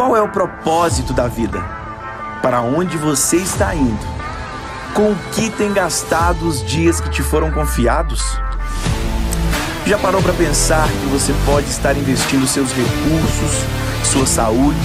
[0.00, 1.62] Qual é o propósito da vida?
[2.40, 4.00] Para onde você está indo?
[4.94, 8.22] Com o que tem gastado os dias que te foram confiados?
[9.84, 13.62] Já parou para pensar que você pode estar investindo seus recursos,
[14.02, 14.80] sua saúde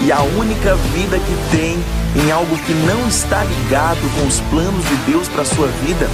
[0.00, 1.78] e a única vida que tem
[2.20, 6.08] em algo que não está ligado com os planos de Deus para sua vida?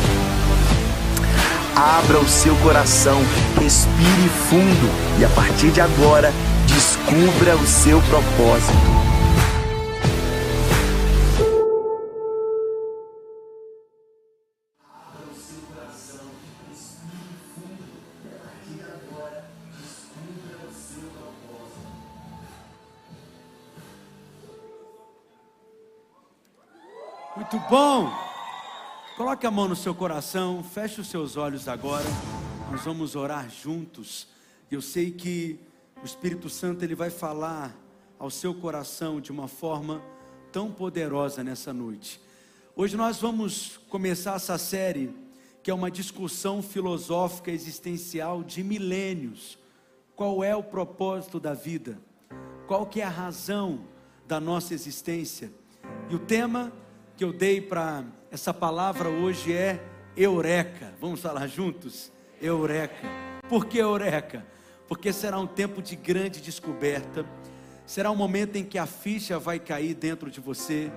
[1.74, 3.18] Abra o seu coração,
[3.58, 6.30] respire fundo e a partir de agora
[6.74, 9.02] descubra o seu propósito.
[27.36, 28.10] Muito bom.
[29.16, 32.06] Coloque a mão no seu coração, feche os seus olhos agora.
[32.70, 34.26] Nós vamos orar juntos.
[34.70, 35.60] Eu sei que
[36.02, 37.78] o Espírito Santo ele vai falar
[38.18, 40.02] ao seu coração de uma forma
[40.50, 42.20] tão poderosa nessa noite.
[42.74, 45.14] Hoje nós vamos começar essa série
[45.62, 49.56] que é uma discussão filosófica existencial de milênios.
[50.16, 51.96] Qual é o propósito da vida?
[52.66, 53.84] Qual que é a razão
[54.26, 55.52] da nossa existência?
[56.10, 56.72] E o tema
[57.16, 59.80] que eu dei para essa palavra hoje é
[60.16, 60.92] eureka.
[61.00, 62.10] Vamos falar juntos?
[62.40, 63.06] Eureka.
[63.48, 64.44] Por que eureka?
[64.88, 67.26] Porque será um tempo de grande descoberta.
[67.86, 70.90] Será um momento em que a ficha vai cair dentro de você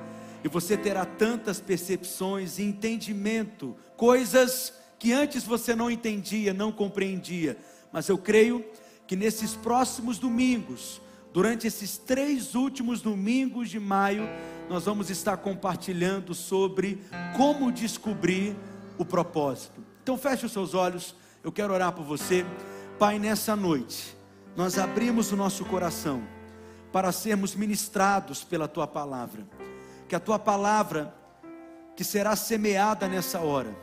[0.45, 7.57] e você terá tantas percepções e entendimento, coisas que antes você não entendia, não compreendia.
[7.91, 8.63] Mas eu creio
[9.07, 11.01] que nesses próximos domingos,
[11.33, 14.29] durante esses três últimos domingos de maio,
[14.69, 17.01] nós vamos estar compartilhando sobre
[17.35, 18.55] como descobrir
[18.99, 19.83] o propósito.
[20.03, 22.45] Então feche os seus olhos, eu quero orar por você.
[22.97, 24.15] Pai, nessa noite,
[24.55, 26.23] nós abrimos o nosso coração
[26.91, 29.45] para sermos ministrados pela tua palavra.
[30.07, 31.13] Que a tua palavra
[31.95, 33.75] que será semeada nessa hora,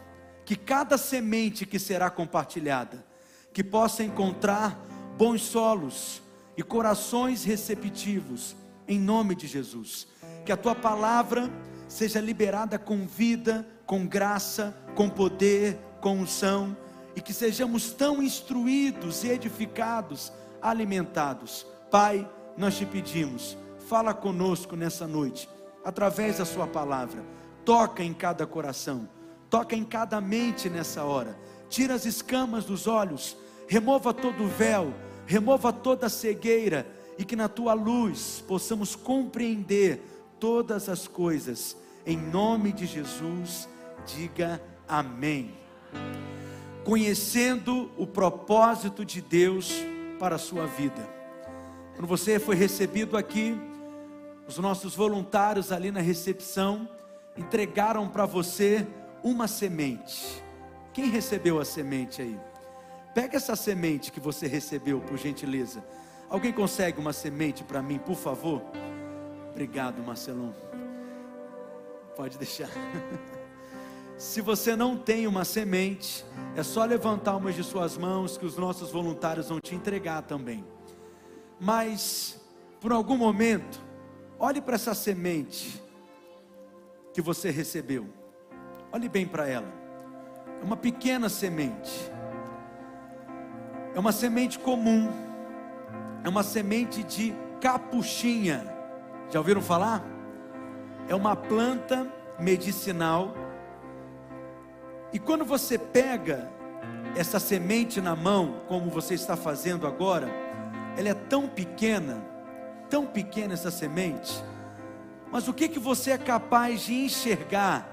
[0.44, 3.04] que cada semente que será compartilhada,
[3.52, 4.78] que possa encontrar
[5.16, 6.22] bons solos
[6.56, 8.54] e corações receptivos,
[8.86, 10.06] em nome de Jesus
[10.44, 11.50] que a tua palavra
[11.88, 16.76] seja liberada com vida, com graça, com poder, com unção,
[17.14, 21.66] e que sejamos tão instruídos edificados, alimentados.
[21.90, 23.56] Pai, nós te pedimos,
[23.88, 25.48] fala conosco nessa noite,
[25.84, 27.22] através da Sua palavra,
[27.64, 29.08] toca em cada coração,
[29.50, 33.36] toca em cada mente nessa hora, tira as escamas dos olhos,
[33.66, 34.92] remova todo o véu,
[35.26, 36.86] remova toda a cegueira,
[37.18, 40.00] e que na tua luz possamos compreender
[40.40, 41.76] todas as coisas.
[42.06, 43.68] Em nome de Jesus,
[44.06, 45.54] diga amém.
[46.84, 49.72] Conhecendo o propósito de Deus
[50.18, 51.08] para a sua vida.
[51.94, 53.56] Quando você foi recebido aqui,
[54.46, 56.88] os nossos voluntários ali na recepção
[57.36, 58.86] entregaram para você
[59.22, 60.42] uma semente.
[60.92, 62.38] Quem recebeu a semente aí?
[63.14, 65.84] Pega essa semente que você recebeu, por gentileza.
[66.28, 68.62] Alguém consegue uma semente para mim, por favor?
[69.50, 70.54] Obrigado, Marcelão.
[72.16, 72.70] Pode deixar.
[74.22, 76.24] Se você não tem uma semente,
[76.54, 80.64] é só levantar uma de suas mãos que os nossos voluntários vão te entregar também.
[81.58, 82.40] Mas,
[82.80, 83.80] por algum momento,
[84.38, 85.82] olhe para essa semente
[87.12, 88.06] que você recebeu.
[88.92, 89.66] Olhe bem para ela.
[90.60, 91.90] É uma pequena semente.
[93.92, 95.10] É uma semente comum.
[96.22, 98.72] É uma semente de capuchinha.
[99.30, 100.00] Já ouviram falar?
[101.08, 102.06] É uma planta
[102.38, 103.41] medicinal.
[105.12, 106.48] E quando você pega
[107.14, 110.28] essa semente na mão, como você está fazendo agora,
[110.96, 112.24] ela é tão pequena,
[112.88, 114.42] tão pequena essa semente.
[115.30, 117.92] Mas o que que você é capaz de enxergar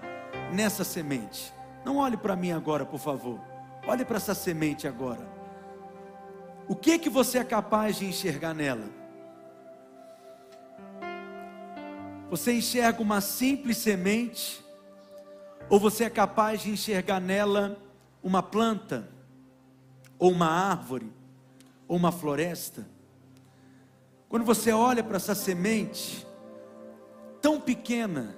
[0.54, 1.54] nessa semente?
[1.86, 3.40] Não olhe para mim agora, por favor.
[3.88, 5.28] Olhe para essa semente agora.
[6.68, 8.86] O que que você é capaz de enxergar nela?
[12.30, 14.64] Você enxerga uma simples semente,
[15.70, 17.78] ou você é capaz de enxergar nela
[18.24, 19.10] uma planta,
[20.18, 21.12] ou uma árvore,
[21.88, 22.88] ou uma floresta?
[24.28, 26.26] Quando você olha para essa semente,
[27.42, 28.36] tão pequena,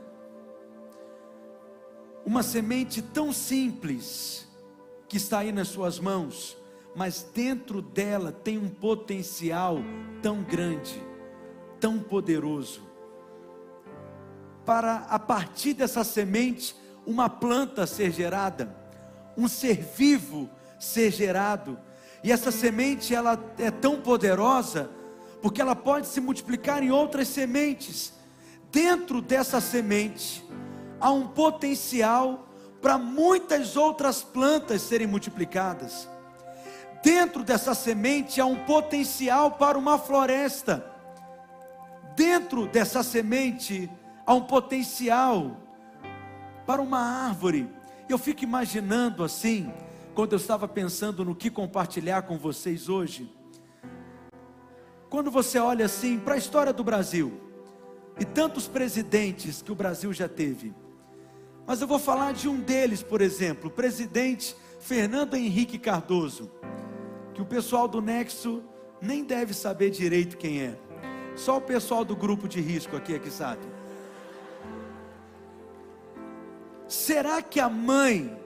[2.26, 4.48] uma semente tão simples,
[5.08, 6.58] que está aí nas suas mãos,
[6.96, 9.78] mas dentro dela tem um potencial
[10.22, 11.02] tão grande,
[11.80, 12.92] tão poderoso
[14.66, 16.76] para a partir dessa semente
[17.06, 18.76] uma planta ser gerada,
[19.38, 20.50] um ser vivo
[20.80, 21.80] ser gerado.
[22.24, 24.90] E essa semente ela é tão poderosa
[25.42, 28.14] porque ela pode se multiplicar em outras sementes.
[28.72, 30.44] Dentro dessa semente
[31.00, 32.48] há um potencial
[32.82, 36.08] para muitas outras plantas serem multiplicadas.
[37.04, 40.86] Dentro dessa semente há um potencial para uma floresta.
[42.16, 43.90] Dentro dessa semente
[44.26, 45.58] há um potencial
[46.66, 47.70] para uma árvore.
[48.08, 49.72] Eu fico imaginando assim,
[50.14, 53.32] quando eu estava pensando no que compartilhar com vocês hoje.
[55.10, 57.42] Quando você olha assim para a história do Brasil
[58.20, 60.74] e tantos presidentes que o Brasil já teve,
[61.66, 66.52] mas eu vou falar de um deles, por exemplo, o presidente Fernando Henrique Cardoso,
[67.34, 68.64] que o pessoal do Nexo
[69.02, 70.78] nem deve saber direito quem é.
[71.36, 73.71] Só o pessoal do grupo de risco aqui é que sabe.
[76.92, 78.38] Será que a mãe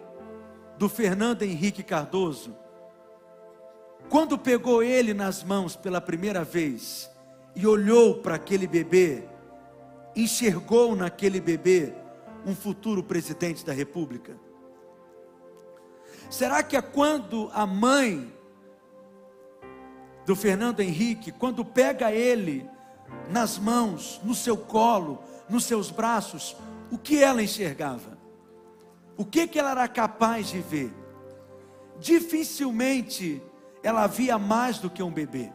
[0.78, 2.56] do Fernando Henrique Cardoso,
[4.08, 7.10] quando pegou ele nas mãos pela primeira vez
[7.56, 9.24] e olhou para aquele bebê,
[10.16, 11.92] enxergou naquele bebê
[12.46, 14.38] um futuro presidente da República?
[16.30, 18.32] Será que é quando a mãe
[20.24, 22.70] do Fernando Henrique, quando pega ele
[23.28, 26.56] nas mãos, no seu colo, nos seus braços,
[26.92, 28.15] o que ela enxergava?
[29.18, 30.94] O que, que ela era capaz de ver?
[32.00, 33.42] Dificilmente
[33.82, 35.52] ela via mais do que um bebê.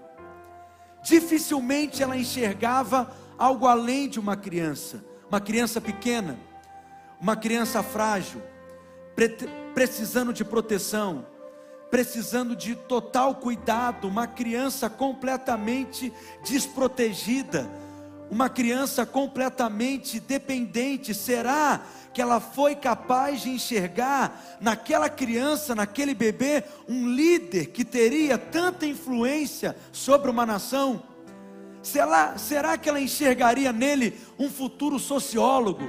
[1.03, 6.39] Dificilmente ela enxergava algo além de uma criança, uma criança pequena,
[7.21, 8.43] uma criança frágil,
[9.75, 11.27] precisando de proteção,
[11.91, 16.13] precisando de total cuidado, uma criança completamente
[16.45, 17.69] desprotegida,
[18.31, 21.13] uma criança completamente dependente.
[21.13, 21.83] Será
[22.15, 28.87] que ela foi capaz de enxergar naquela criança, naquele bebê, um líder que teria tanta
[28.87, 31.03] influência sobre uma nação?
[31.83, 35.85] Será, será que ela enxergaria nele um futuro sociólogo?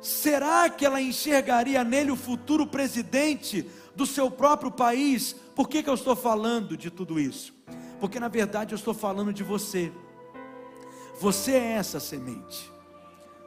[0.00, 5.34] Será que ela enxergaria nele o futuro presidente do seu próprio país?
[5.54, 7.54] Por que, que eu estou falando de tudo isso?
[8.00, 9.92] Porque na verdade eu estou falando de você.
[11.20, 12.72] Você é essa semente.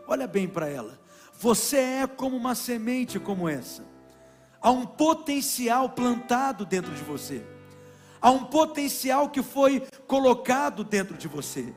[0.08, 1.00] Olha bem para ela.
[1.40, 3.84] Você é como uma semente como essa.
[4.62, 7.46] Há um potencial plantado dentro de você.
[8.20, 11.74] Há um potencial que foi colocado dentro de você.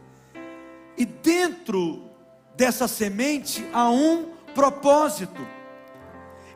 [0.97, 2.11] E dentro
[2.57, 5.47] dessa semente há um propósito.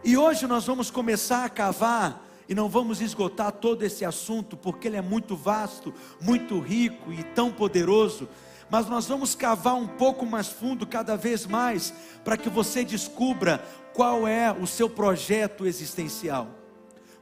[0.03, 4.89] E hoje nós vamos começar a cavar e não vamos esgotar todo esse assunto, porque
[4.89, 8.29] ele é muito vasto, muito rico e tão poderoso
[8.71, 11.93] mas nós vamos cavar um pouco mais fundo cada vez mais,
[12.25, 13.63] para que você descubra
[13.93, 16.49] qual é o seu projeto existencial,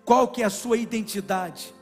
[0.04, 1.74] qual que é a sua identidade,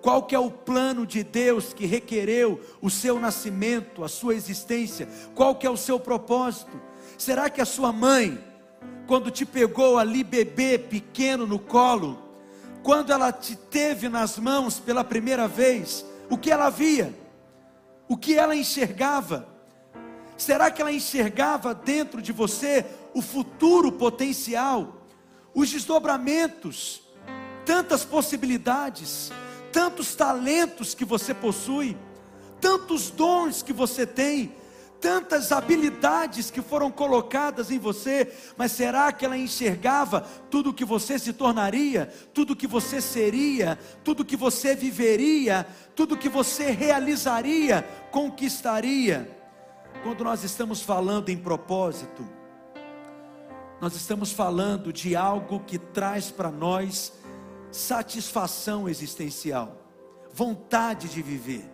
[0.00, 5.08] qual que é o plano de Deus que requereu o seu nascimento, a sua existência,
[5.34, 6.80] qual que é o seu propósito?
[7.16, 8.42] Será que a sua mãe,
[9.06, 12.18] quando te pegou ali bebê pequeno no colo,
[12.82, 17.21] quando ela te teve nas mãos pela primeira vez, o que ela via?
[18.12, 19.48] O que ela enxergava.
[20.36, 25.06] Será que ela enxergava dentro de você o futuro potencial,
[25.54, 27.00] os desdobramentos,
[27.64, 29.32] tantas possibilidades,
[29.72, 31.96] tantos talentos que você possui,
[32.60, 34.54] tantos dons que você tem,
[35.02, 40.84] tantas habilidades que foram colocadas em você, mas será que ela enxergava tudo o que
[40.84, 45.66] você se tornaria, tudo o que você seria, tudo o que você viveria,
[45.96, 47.82] tudo o que você realizaria,
[48.12, 49.28] conquistaria?
[50.04, 52.24] Quando nós estamos falando em propósito,
[53.80, 57.12] nós estamos falando de algo que traz para nós
[57.72, 59.82] satisfação existencial,
[60.32, 61.68] vontade de viver,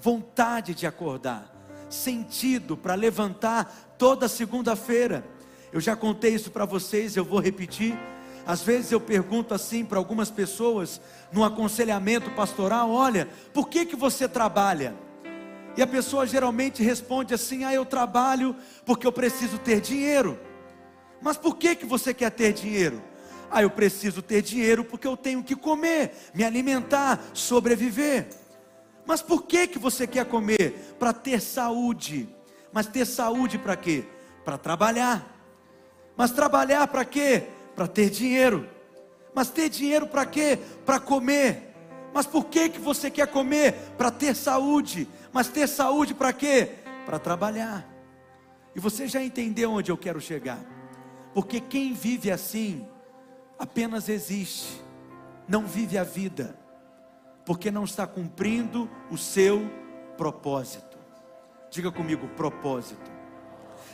[0.00, 1.51] vontade de acordar
[1.94, 5.24] sentido para levantar toda segunda-feira.
[5.72, 7.98] Eu já contei isso para vocês, eu vou repetir.
[8.46, 11.00] Às vezes eu pergunto assim para algumas pessoas
[11.32, 14.94] no aconselhamento pastoral: olha, por que que você trabalha?
[15.76, 20.38] E a pessoa geralmente responde assim: ah, eu trabalho porque eu preciso ter dinheiro.
[21.20, 23.00] Mas por que que você quer ter dinheiro?
[23.50, 28.28] Ah, eu preciso ter dinheiro porque eu tenho que comer, me alimentar, sobreviver.
[29.06, 30.94] Mas por que que você quer comer?
[30.98, 32.28] Para ter saúde.
[32.72, 34.04] Mas ter saúde para quê?
[34.44, 35.26] Para trabalhar.
[36.16, 37.44] Mas trabalhar para quê?
[37.74, 38.68] Para ter dinheiro.
[39.34, 40.58] Mas ter dinheiro para quê?
[40.86, 41.74] Para comer.
[42.14, 43.74] Mas por que que você quer comer?
[43.96, 45.08] Para ter saúde.
[45.32, 46.70] Mas ter saúde para quê?
[47.04, 47.88] Para trabalhar.
[48.74, 50.60] E você já entendeu onde eu quero chegar?
[51.34, 52.86] Porque quem vive assim
[53.58, 54.82] apenas existe,
[55.48, 56.61] não vive a vida
[57.44, 59.70] porque não está cumprindo o seu
[60.16, 60.96] propósito.
[61.70, 63.10] Diga comigo, propósito.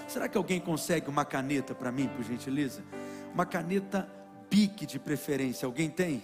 [0.07, 2.83] Será que alguém consegue uma caneta para mim, por gentileza?
[3.33, 4.09] Uma caneta
[4.51, 5.67] Bic de preferência.
[5.67, 6.23] Alguém tem?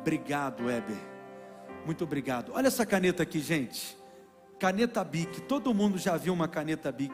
[0.00, 0.96] Obrigado, Weber.
[1.86, 2.52] Muito obrigado.
[2.54, 3.96] Olha essa caneta aqui, gente.
[4.58, 5.40] Caneta Bic.
[5.42, 7.12] Todo mundo já viu uma caneta Bic.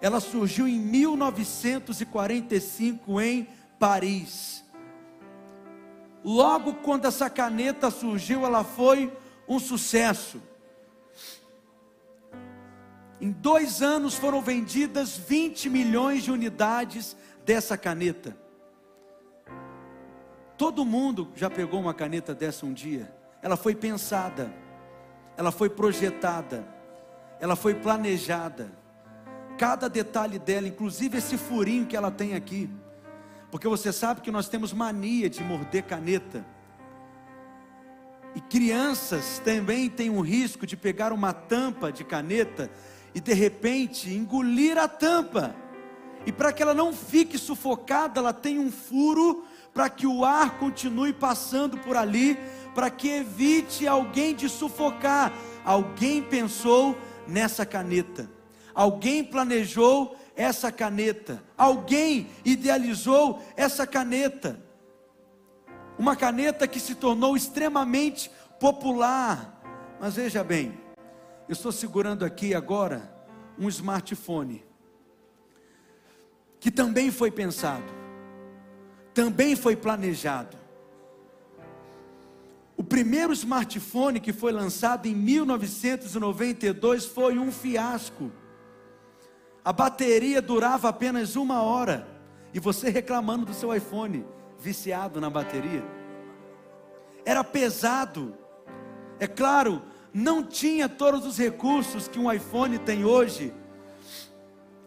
[0.00, 3.46] Ela surgiu em 1945 em
[3.78, 4.64] Paris.
[6.24, 9.12] Logo quando essa caneta surgiu, ela foi
[9.48, 10.40] um sucesso.
[13.20, 18.36] Em dois anos foram vendidas 20 milhões de unidades dessa caneta.
[20.56, 23.14] Todo mundo já pegou uma caneta dessa um dia.
[23.42, 24.52] Ela foi pensada,
[25.36, 26.66] ela foi projetada,
[27.40, 28.70] ela foi planejada.
[29.58, 32.70] Cada detalhe dela, inclusive esse furinho que ela tem aqui.
[33.50, 36.44] Porque você sabe que nós temos mania de morder caneta.
[38.34, 42.70] E crianças também têm um risco de pegar uma tampa de caneta
[43.14, 45.54] e de repente engolir a tampa.
[46.24, 50.58] E para que ela não fique sufocada, ela tem um furo para que o ar
[50.58, 52.38] continue passando por ali,
[52.74, 55.32] para que evite alguém de sufocar.
[55.64, 58.30] Alguém pensou nessa caneta.
[58.74, 61.42] Alguém planejou essa caneta.
[61.56, 64.60] Alguém idealizou essa caneta.
[65.98, 69.60] Uma caneta que se tornou extremamente popular.
[70.00, 70.78] Mas veja bem,
[71.48, 73.12] eu estou segurando aqui agora
[73.58, 74.64] um smartphone
[76.60, 77.84] que também foi pensado,
[79.14, 80.58] também foi planejado.
[82.76, 88.30] O primeiro smartphone que foi lançado em 1992 foi um fiasco.
[89.64, 92.08] A bateria durava apenas uma hora.
[92.52, 94.24] E você reclamando do seu iPhone,
[94.58, 95.84] viciado na bateria.
[97.24, 98.34] Era pesado.
[99.18, 103.52] É claro, não tinha todos os recursos que um iPhone tem hoje.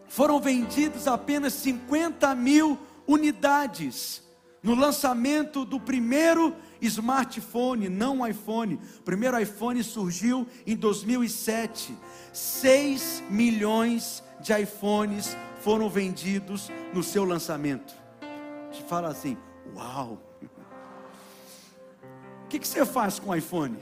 [0.07, 2.77] Foram vendidos apenas 50 mil
[3.07, 4.23] unidades
[4.61, 8.79] no lançamento do primeiro smartphone, não iPhone.
[8.99, 11.95] O primeiro iPhone surgiu em 2007.
[12.31, 17.93] 6 milhões de iPhones foram vendidos no seu lançamento.
[18.71, 19.37] Te fala assim:
[19.73, 20.21] Uau!
[22.43, 23.79] O que, que você faz com o iPhone?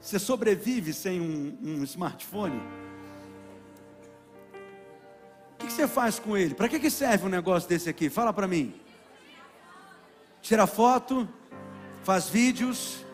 [0.00, 2.60] Você sobrevive sem um, um smartphone?
[5.52, 6.54] O que você faz com ele?
[6.54, 8.08] Para que, que serve um negócio desse aqui?
[8.08, 8.74] Fala para mim.
[10.40, 11.28] Tira foto,
[12.02, 13.04] faz vídeos,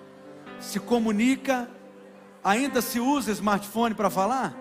[0.61, 1.69] se comunica,
[2.45, 4.55] ainda se usa smartphone para falar?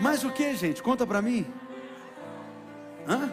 [0.00, 0.82] Mas o que, gente?
[0.82, 1.46] Conta para mim.
[3.08, 3.32] Hã?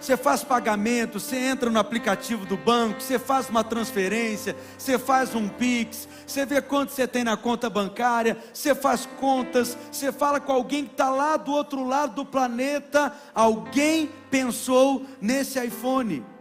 [0.00, 5.32] Você faz pagamento, você entra no aplicativo do banco, você faz uma transferência, você faz
[5.32, 10.40] um Pix, você vê quanto você tem na conta bancária, você faz contas, você fala
[10.40, 16.31] com alguém que está lá do outro lado do planeta, alguém pensou nesse iPhone.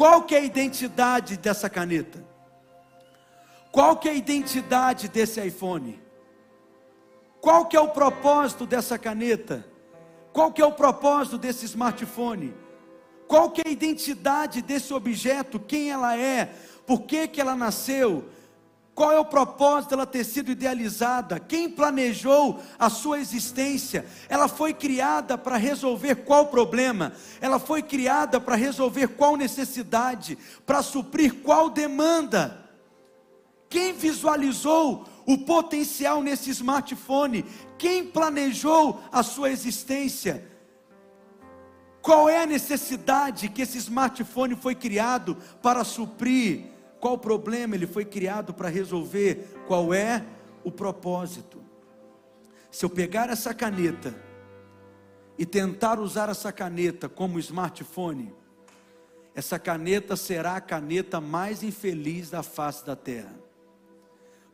[0.00, 2.24] Qual que é a identidade dessa caneta?
[3.70, 6.00] Qual que é a identidade desse iPhone?
[7.38, 9.62] Qual que é o propósito dessa caneta?
[10.32, 12.54] Qual que é o propósito desse smartphone?
[13.28, 15.60] Qual que é a identidade desse objeto?
[15.60, 16.46] Quem ela é?
[16.86, 18.24] Por que, que ela nasceu?
[19.00, 21.40] Qual é o propósito dela ter sido idealizada?
[21.40, 24.04] Quem planejou a sua existência?
[24.28, 27.14] Ela foi criada para resolver qual problema?
[27.40, 30.36] Ela foi criada para resolver qual necessidade?
[30.66, 32.70] Para suprir qual demanda?
[33.70, 37.46] Quem visualizou o potencial nesse smartphone?
[37.78, 40.46] Quem planejou a sua existência?
[42.02, 46.69] Qual é a necessidade que esse smartphone foi criado para suprir?
[47.00, 49.62] Qual problema ele foi criado para resolver?
[49.66, 50.24] Qual é
[50.62, 51.62] o propósito?
[52.70, 54.14] Se eu pegar essa caneta
[55.38, 58.34] e tentar usar essa caneta como smartphone,
[59.34, 63.40] essa caneta será a caneta mais infeliz da face da terra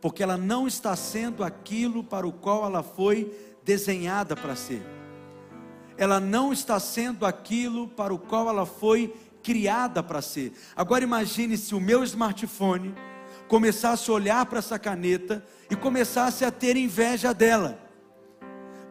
[0.07, 3.35] porque ela não está sendo aquilo para o qual ela foi
[3.65, 4.81] desenhada para ser.
[5.99, 9.13] Ela não está sendo aquilo para o qual ela foi
[9.47, 10.53] criada para ser.
[10.75, 12.93] Agora imagine se o meu smartphone
[13.47, 17.79] começasse a olhar para essa caneta e começasse a ter inveja dela.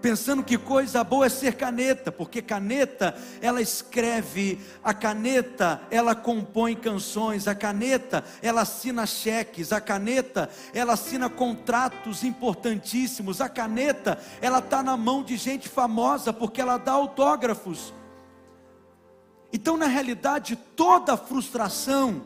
[0.02, 6.76] pensando que coisa boa é ser caneta, porque caneta ela escreve, a caneta ela compõe
[6.76, 14.60] canções, a caneta ela assina cheques, a caneta ela assina contratos importantíssimos, a caneta ela
[14.60, 17.92] está na mão de gente famosa porque ela dá autógrafos.
[19.56, 22.24] Então, na realidade, toda frustração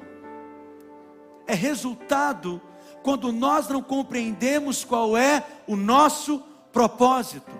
[1.45, 2.59] é resultado
[3.03, 6.43] quando nós não compreendemos qual é o nosso
[6.73, 7.51] propósito.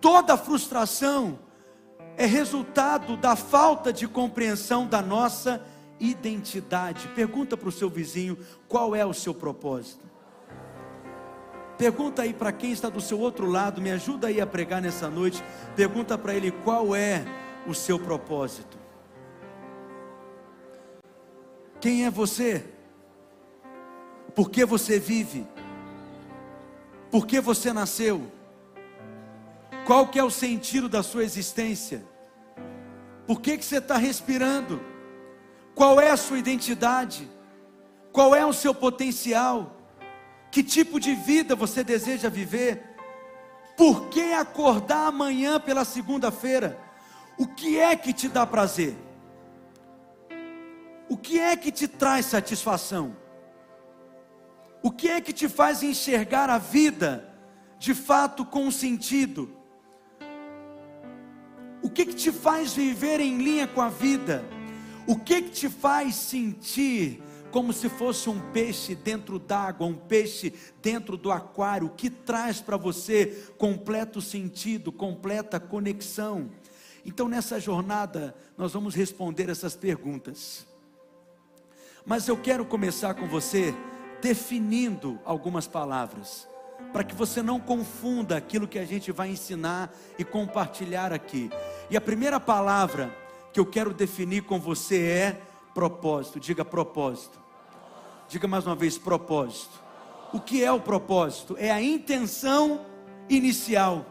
[0.00, 1.40] Toda frustração
[2.16, 5.60] é resultado da falta de compreensão da nossa
[5.98, 7.08] identidade.
[7.16, 10.06] Pergunta para o seu vizinho qual é o seu propósito.
[11.76, 15.10] Pergunta aí para quem está do seu outro lado, me ajuda aí a pregar nessa
[15.10, 15.42] noite.
[15.74, 17.24] Pergunta para ele qual é
[17.68, 18.78] o seu propósito.
[21.78, 22.64] Quem é você?
[24.34, 25.46] Por que você vive?
[27.10, 28.22] Por que você nasceu?
[29.86, 32.02] Qual que é o sentido da sua existência?
[33.26, 34.82] Por que, que você está respirando?
[35.74, 37.28] Qual é a sua identidade?
[38.10, 39.76] Qual é o seu potencial?
[40.50, 42.82] Que tipo de vida você deseja viver?
[43.76, 46.87] Por que acordar amanhã pela segunda-feira?
[47.38, 48.96] O que é que te dá prazer?
[51.08, 53.16] O que é que te traz satisfação?
[54.82, 57.32] O que é que te faz enxergar a vida
[57.78, 59.56] de fato com sentido?
[61.80, 64.44] O que que te faz viver em linha com a vida?
[65.06, 70.52] O que que te faz sentir como se fosse um peixe dentro d'água, um peixe
[70.82, 71.86] dentro do aquário?
[71.86, 76.50] O que traz para você completo sentido, completa conexão?
[77.04, 80.66] Então, nessa jornada, nós vamos responder essas perguntas.
[82.04, 83.74] Mas eu quero começar com você
[84.20, 86.48] definindo algumas palavras,
[86.92, 91.50] para que você não confunda aquilo que a gente vai ensinar e compartilhar aqui.
[91.90, 93.14] E a primeira palavra
[93.52, 95.40] que eu quero definir com você é
[95.74, 96.40] propósito.
[96.40, 97.38] Diga propósito.
[98.28, 99.80] Diga mais uma vez propósito.
[100.32, 101.56] O que é o propósito?
[101.58, 102.84] É a intenção
[103.28, 104.04] inicial.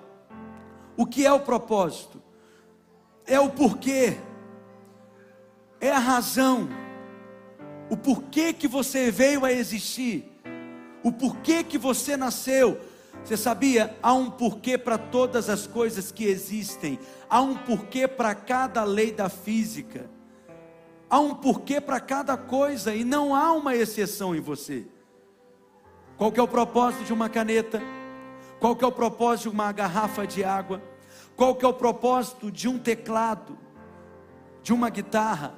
[0.95, 2.21] O que é o propósito?
[3.27, 4.17] É o porquê.
[5.79, 6.67] É a razão
[7.89, 10.29] o porquê que você veio a existir,
[11.03, 12.79] o porquê que você nasceu.
[13.23, 13.97] Você sabia?
[14.01, 19.11] Há um porquê para todas as coisas que existem, há um porquê para cada lei
[19.11, 20.09] da física,
[21.09, 24.85] há um porquê para cada coisa e não há uma exceção em você.
[26.17, 27.81] Qual que é o propósito de uma caneta?
[28.59, 30.81] Qual que é o propósito de uma garrafa de água?
[31.37, 33.59] Qual que é o propósito de um teclado,
[34.63, 35.53] de uma guitarra?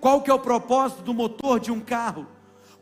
[0.00, 2.26] Qual que é o propósito do motor de um carro?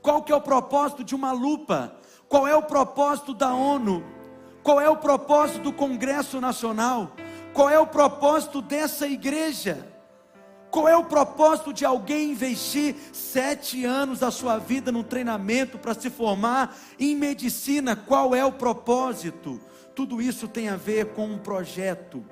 [0.01, 1.96] Qual que é o propósito de uma lupa?
[2.29, 4.05] Qual é o propósito da ONU?
[4.62, 7.11] Qual é o propósito do Congresso Nacional?
[7.53, 9.85] Qual é o propósito dessa igreja?
[10.70, 15.94] Qual é o propósito de alguém investir sete anos da sua vida num treinamento para
[15.94, 17.96] se formar em medicina?
[17.96, 19.61] Qual é o propósito?
[19.99, 22.25] Tudo isso tem a ver com um projeto.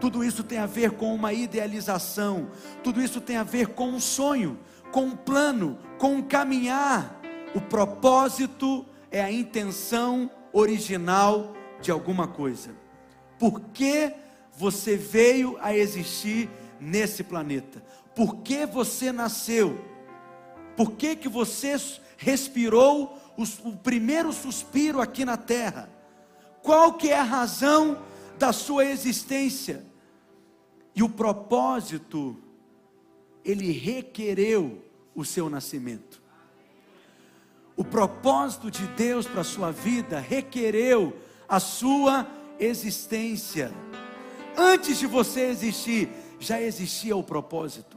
[0.00, 2.48] Tudo isso tem a ver com uma idealização,
[2.84, 4.56] tudo isso tem a ver com um sonho,
[4.92, 7.20] com um plano, com um caminhar.
[7.52, 12.70] O propósito é a intenção original de alguma coisa.
[13.40, 14.14] Por que
[14.56, 16.48] você veio a existir
[16.80, 17.82] nesse planeta?
[18.14, 19.84] Por que você nasceu?
[20.76, 21.74] Por que, que você
[22.16, 25.98] respirou o, o primeiro suspiro aqui na terra?
[26.62, 27.98] Qual que é a razão
[28.38, 29.84] da sua existência?
[30.94, 32.36] E o propósito,
[33.44, 34.82] ele requereu
[35.14, 36.20] o seu nascimento.
[37.76, 41.16] O propósito de Deus para a sua vida requereu
[41.48, 42.26] a sua
[42.58, 43.72] existência.
[44.56, 47.96] Antes de você existir, já existia o propósito.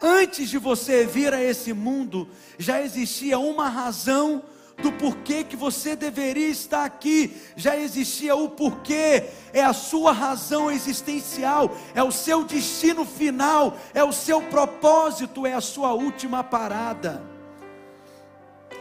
[0.00, 4.42] Antes de você vir a esse mundo, já existia uma razão
[4.82, 7.40] do porquê que você deveria estar aqui.
[7.56, 14.02] Já existia o porquê, é a sua razão existencial, é o seu destino final, é
[14.02, 17.22] o seu propósito, é a sua última parada.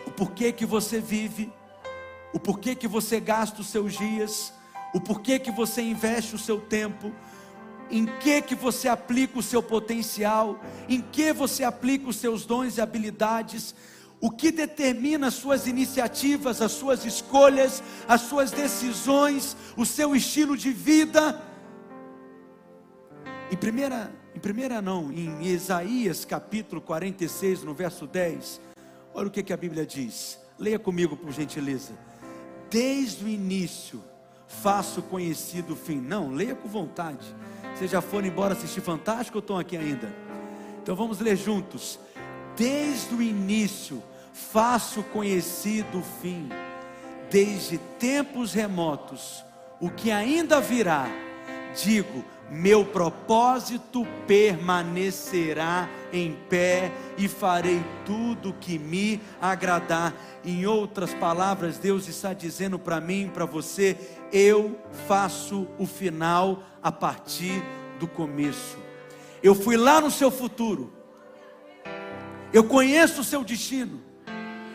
[0.06, 1.54] O porquê que você vive,
[2.34, 4.52] o porquê que você gasta os seus dias,
[4.94, 7.14] o porquê que você investe o seu tempo,
[7.90, 10.60] em que que você aplica o seu potencial,
[10.90, 13.76] em que você aplica os seus dons e habilidades,
[14.22, 20.56] o que determina as suas iniciativas, as suas escolhas, as suas decisões, o seu estilo
[20.56, 21.42] de vida.
[23.52, 28.62] Em primeira, em primeira não, em Isaías capítulo 46, no verso 10,
[29.12, 30.40] olha o que, que a Bíblia diz.
[30.60, 31.94] Leia comigo, por gentileza.
[32.70, 34.04] Desde o início
[34.46, 36.00] faço conhecido o fim.
[36.00, 37.26] Não, leia com vontade.
[37.74, 40.14] Vocês já foram embora assistir Fantástico ou estão aqui ainda?
[40.84, 42.00] Então vamos ler juntos.
[42.56, 46.50] Desde o início faço conhecido o fim,
[47.30, 49.44] desde tempos remotos,
[49.80, 51.08] o que ainda virá,
[51.82, 60.14] digo, meu propósito permanecerá em pé e farei tudo que me agradar.
[60.44, 63.98] Em outras palavras, Deus está dizendo para mim, para você,
[64.34, 67.64] eu faço o final a partir
[68.00, 68.78] do começo.
[69.42, 70.92] Eu fui lá no seu futuro.
[72.52, 74.11] Eu conheço o seu destino.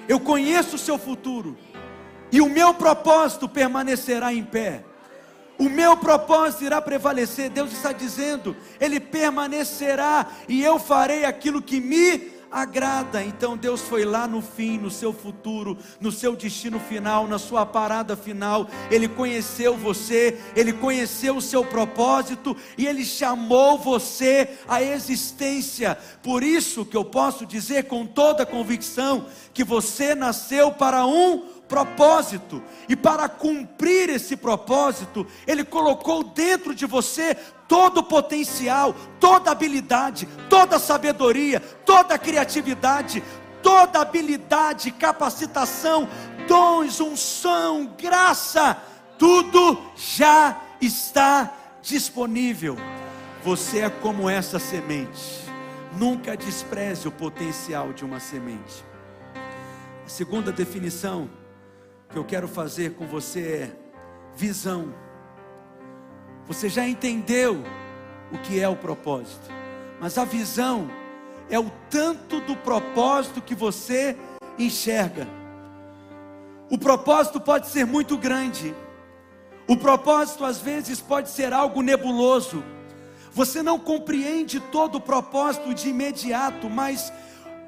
[0.08, 1.56] Eu conheço o seu futuro.
[2.30, 4.84] E o meu propósito permanecerá em pé.
[5.58, 7.50] O meu propósito irá prevalecer.
[7.50, 13.22] Deus está dizendo, Ele permanecerá e eu farei aquilo que me agrada.
[13.22, 17.64] Então Deus foi lá no fim, no seu futuro, no seu destino final, na sua
[17.66, 18.68] parada final.
[18.90, 25.98] Ele conheceu você, ele conheceu o seu propósito e ele chamou você à existência.
[26.22, 32.62] Por isso que eu posso dizer com toda convicção que você nasceu para um propósito,
[32.88, 37.36] e para cumprir esse propósito, Ele colocou dentro de você
[37.68, 43.22] todo o potencial, toda habilidade, toda sabedoria, toda criatividade,
[43.62, 46.08] toda habilidade, capacitação,
[46.46, 48.80] dons, unção, graça,
[49.18, 51.52] tudo já está
[51.82, 52.76] disponível.
[53.42, 55.46] Você é como essa semente.
[55.96, 58.84] Nunca despreze o potencial de uma semente.
[60.04, 61.30] A segunda definição
[62.10, 63.76] que eu quero fazer com você é
[64.36, 65.05] visão.
[66.48, 67.64] Você já entendeu
[68.32, 69.50] o que é o propósito,
[70.00, 70.88] mas a visão
[71.50, 74.16] é o tanto do propósito que você
[74.58, 75.26] enxerga.
[76.70, 78.74] O propósito pode ser muito grande,
[79.68, 82.62] o propósito às vezes pode ser algo nebuloso.
[83.32, 87.12] Você não compreende todo o propósito de imediato, mas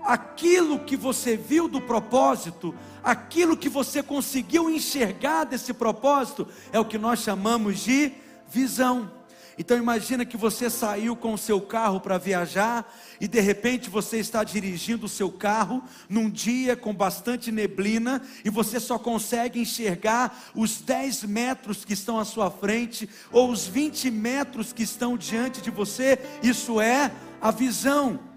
[0.04, 6.84] aquilo que você viu do propósito, aquilo que você conseguiu enxergar desse propósito, é o
[6.84, 8.12] que nós chamamos de
[8.50, 9.10] visão.
[9.58, 14.18] Então imagina que você saiu com o seu carro para viajar e de repente você
[14.18, 20.44] está dirigindo o seu carro num dia com bastante neblina e você só consegue enxergar
[20.54, 25.60] os 10 metros que estão à sua frente ou os 20 metros que estão diante
[25.60, 26.20] de você.
[26.40, 28.28] Isso é a visão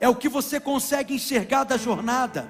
[0.00, 2.48] é o que você consegue enxergar da jornada,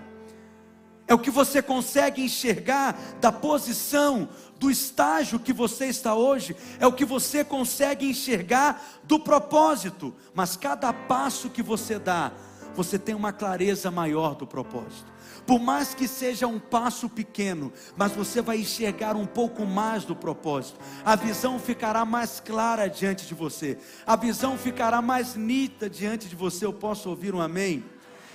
[1.07, 6.87] é o que você consegue enxergar da posição, do estágio que você está hoje, é
[6.87, 12.33] o que você consegue enxergar do propósito, mas cada passo que você dá,
[12.75, 15.17] você tem uma clareza maior do propósito
[15.47, 20.17] por mais que seja um passo pequeno, mas você vai enxergar um pouco mais do
[20.17, 20.79] propósito.
[21.05, 26.35] A visão ficará mais clara diante de você, a visão ficará mais nítida diante de
[26.35, 26.67] você.
[26.67, 27.85] Eu posso ouvir um amém?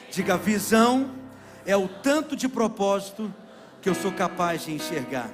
[0.10, 1.12] Diga: visão
[1.66, 3.34] é o tanto de propósito
[3.82, 5.30] que eu sou capaz de enxergar.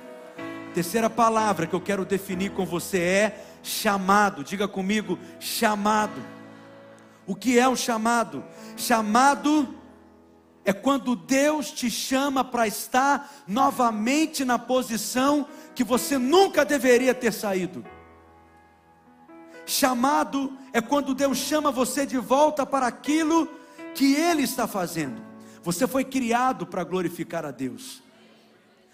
[0.74, 4.44] Terceira palavra que eu quero definir com você é chamado.
[4.44, 6.22] Diga comigo, chamado.
[7.26, 8.44] O que é o chamado?
[8.76, 9.76] Chamado
[10.63, 17.34] é quando Deus te chama para estar novamente na posição que você nunca deveria ter
[17.34, 17.86] saído.
[19.66, 23.48] Chamado é quando Deus chama você de volta para aquilo
[23.94, 25.27] que Ele está fazendo.
[25.67, 28.01] Você foi criado para glorificar a Deus.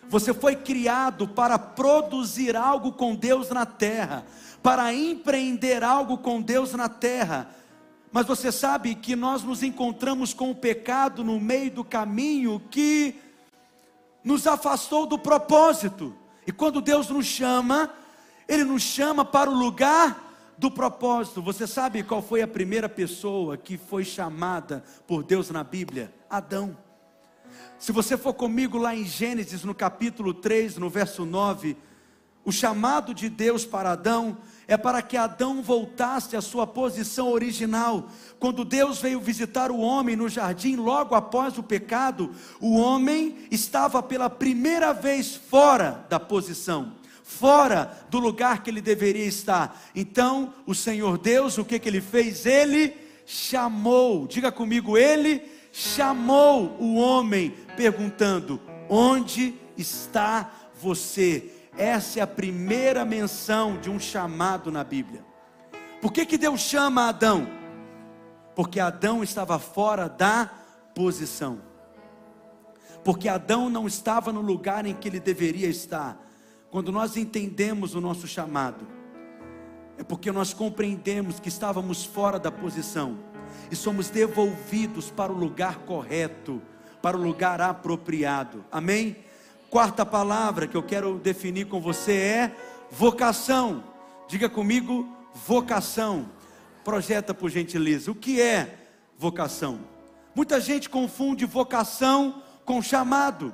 [0.09, 4.25] Você foi criado para produzir algo com Deus na terra,
[4.63, 7.47] para empreender algo com Deus na terra
[8.13, 13.15] mas você sabe que nós nos encontramos com o pecado no meio do caminho que
[14.23, 16.15] nos afastou do propósito.
[16.45, 17.91] E quando Deus nos chama,
[18.47, 20.22] Ele nos chama para o lugar
[20.57, 21.41] do propósito.
[21.41, 26.13] Você sabe qual foi a primeira pessoa que foi chamada por Deus na Bíblia?
[26.29, 26.77] Adão.
[27.79, 31.75] Se você for comigo lá em Gênesis, no capítulo 3, no verso 9,
[32.45, 34.37] o chamado de Deus para Adão
[34.67, 38.09] é para que Adão voltasse à sua posição original.
[38.39, 44.03] Quando Deus veio visitar o homem no jardim, logo após o pecado, o homem estava
[44.03, 46.93] pela primeira vez fora da posição,
[47.39, 49.81] fora do lugar que ele deveria estar.
[49.95, 52.45] Então, o Senhor Deus, o que, que ele fez?
[52.45, 55.41] Ele chamou, diga comigo, ele
[55.71, 61.51] chamou o homem, perguntando: Onde está você?
[61.75, 65.25] Essa é a primeira menção de um chamado na Bíblia.
[65.99, 67.47] Por que, que Deus chama Adão?
[68.55, 70.51] Porque Adão estava fora da
[70.93, 71.59] posição.
[73.03, 76.22] Porque Adão não estava no lugar em que ele deveria estar.
[76.73, 78.87] Quando nós entendemos o nosso chamado,
[79.95, 83.19] é porque nós compreendemos que estávamos fora da posição
[83.69, 86.59] e somos devolvidos para o lugar correto,
[86.99, 88.65] para o lugar apropriado.
[88.71, 89.17] Amém?
[89.69, 92.55] Quarta palavra que eu quero definir com você é
[92.89, 93.83] vocação.
[94.27, 95.07] Diga comigo,
[95.45, 96.27] vocação.
[96.83, 98.09] Projeta por gentileza.
[98.09, 98.79] O que é
[99.15, 99.81] vocação?
[100.33, 103.53] Muita gente confunde vocação com chamado.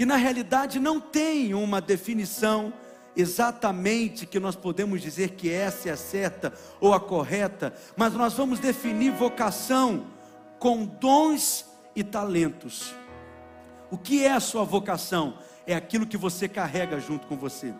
[0.00, 2.72] E na realidade não tem uma definição
[3.14, 8.32] exatamente que nós podemos dizer que essa é a certa ou a correta, mas nós
[8.32, 10.06] vamos definir vocação
[10.58, 12.94] com dons e talentos.
[13.90, 15.36] O que é a sua vocação?
[15.66, 17.74] É aquilo que você carrega junto com você.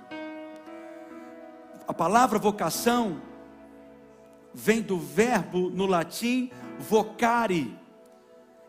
[1.89, 3.23] A palavra vocação
[4.53, 7.75] vem do verbo no latim vocare.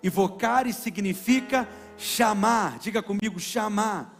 [0.01, 1.67] E vocare significa
[2.01, 2.79] chamar.
[2.79, 4.17] Diga comigo, chamar.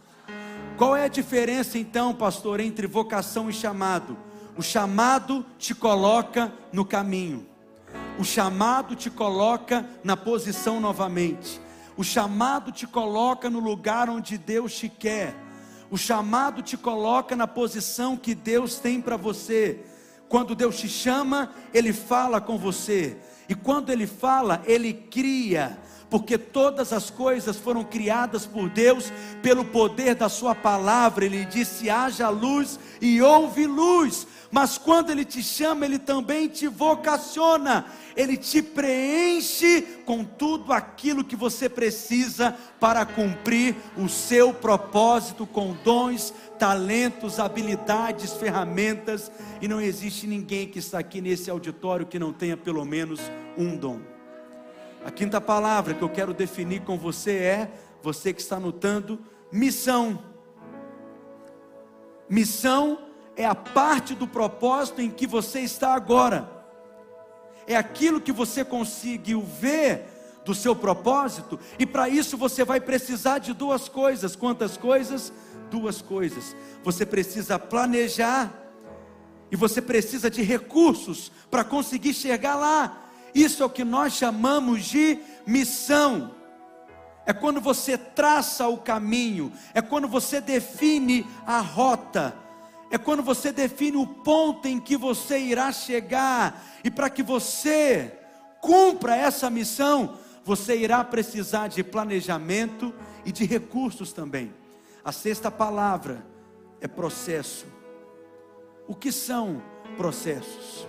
[0.76, 4.16] Qual é a diferença então, pastor, entre vocação e chamado?
[4.56, 7.46] O chamado te coloca no caminho.
[8.18, 11.60] O chamado te coloca na posição novamente.
[11.96, 15.34] O chamado te coloca no lugar onde Deus te quer.
[15.90, 19.80] O chamado te coloca na posição que Deus tem para você.
[20.28, 23.16] Quando Deus te chama, Ele fala com você.
[23.48, 25.78] E quando Ele fala, Ele cria
[26.12, 29.10] porque todas as coisas foram criadas por Deus
[29.42, 31.24] pelo poder da Sua palavra.
[31.24, 34.26] Ele disse: haja luz e houve luz.
[34.50, 41.24] Mas quando Ele te chama, Ele também te vocaciona, Ele te preenche com tudo aquilo
[41.24, 49.32] que você precisa para cumprir o seu propósito, com dons, talentos, habilidades, ferramentas.
[49.62, 53.18] E não existe ninguém que está aqui nesse auditório que não tenha pelo menos
[53.56, 54.11] um dom.
[55.04, 60.22] A quinta palavra que eu quero definir com você é, você que está anotando, missão.
[62.28, 62.98] Missão
[63.36, 66.48] é a parte do propósito em que você está agora.
[67.66, 70.08] É aquilo que você conseguiu ver
[70.44, 74.34] do seu propósito, e para isso você vai precisar de duas coisas.
[74.34, 75.32] Quantas coisas?
[75.70, 76.56] Duas coisas.
[76.82, 78.52] Você precisa planejar
[79.50, 83.01] e você precisa de recursos para conseguir chegar lá.
[83.34, 86.34] Isso é o que nós chamamos de missão.
[87.24, 92.34] É quando você traça o caminho, é quando você define a rota,
[92.90, 98.12] é quando você define o ponto em que você irá chegar, e para que você
[98.60, 102.92] cumpra essa missão, você irá precisar de planejamento
[103.24, 104.52] e de recursos também.
[105.04, 106.24] A sexta palavra
[106.80, 107.66] é processo.
[108.86, 109.62] O que são
[109.96, 110.86] processos?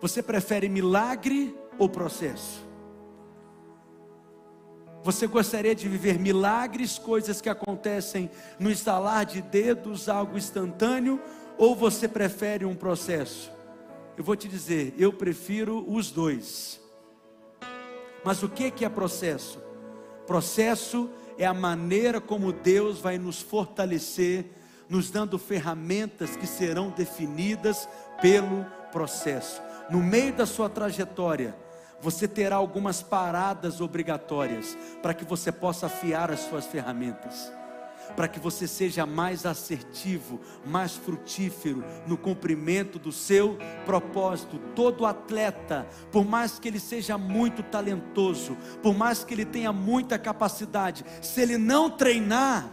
[0.00, 2.66] Você prefere milagre ou processo?
[5.02, 11.20] Você gostaria de viver milagres, coisas que acontecem no instalar de dedos, algo instantâneo,
[11.56, 13.50] ou você prefere um processo?
[14.16, 16.80] Eu vou te dizer, eu prefiro os dois.
[18.24, 19.60] Mas o que é processo?
[20.26, 24.46] Processo é a maneira como Deus vai nos fortalecer,
[24.88, 27.88] nos dando ferramentas que serão definidas
[28.20, 31.54] pelo processo no meio da sua trajetória,
[32.00, 37.52] você terá algumas paradas obrigatórias para que você possa afiar as suas ferramentas,
[38.14, 44.58] para que você seja mais assertivo, mais frutífero no cumprimento do seu propósito.
[44.74, 50.18] Todo atleta, por mais que ele seja muito talentoso, por mais que ele tenha muita
[50.18, 52.70] capacidade, se ele não treinar,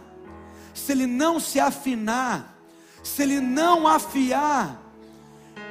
[0.72, 2.56] se ele não se afinar,
[3.02, 4.85] se ele não afiar,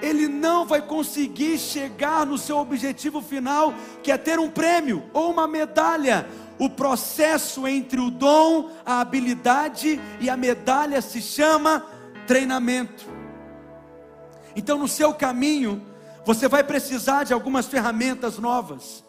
[0.01, 5.31] ele não vai conseguir chegar no seu objetivo final, que é ter um prêmio ou
[5.31, 6.27] uma medalha.
[6.57, 11.85] O processo entre o dom, a habilidade e a medalha se chama
[12.25, 13.05] treinamento.
[14.55, 15.85] Então, no seu caminho,
[16.25, 19.03] você vai precisar de algumas ferramentas novas.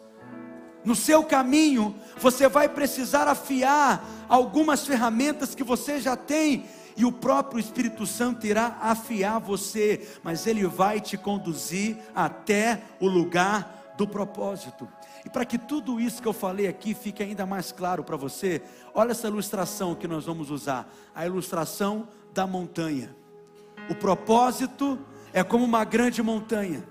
[0.83, 6.65] No seu caminho, você vai precisar afiar algumas ferramentas que você já tem
[6.97, 13.07] e o próprio Espírito Santo irá afiar você, mas ele vai te conduzir até o
[13.07, 14.87] lugar do propósito.
[15.23, 18.63] E para que tudo isso que eu falei aqui fique ainda mais claro para você,
[18.95, 23.15] olha essa ilustração que nós vamos usar, a ilustração da montanha.
[23.89, 24.97] O propósito
[25.31, 26.83] é como uma grande montanha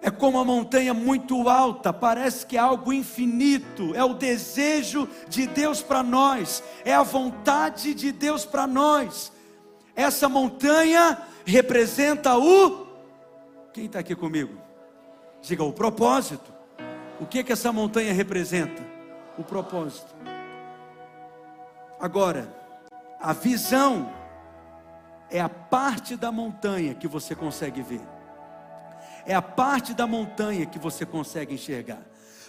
[0.00, 5.46] é como uma montanha muito alta, parece que é algo infinito, é o desejo de
[5.46, 9.32] Deus para nós, é a vontade de Deus para nós.
[9.96, 12.86] Essa montanha representa o.
[13.72, 14.56] Quem está aqui comigo?
[15.42, 16.52] Diga o propósito.
[17.20, 18.82] O que que essa montanha representa?
[19.36, 20.14] O propósito.
[22.00, 22.56] Agora,
[23.20, 24.12] A visão
[25.28, 28.00] é a parte da montanha que você consegue ver.
[29.28, 32.02] É a parte da montanha que você consegue enxergar.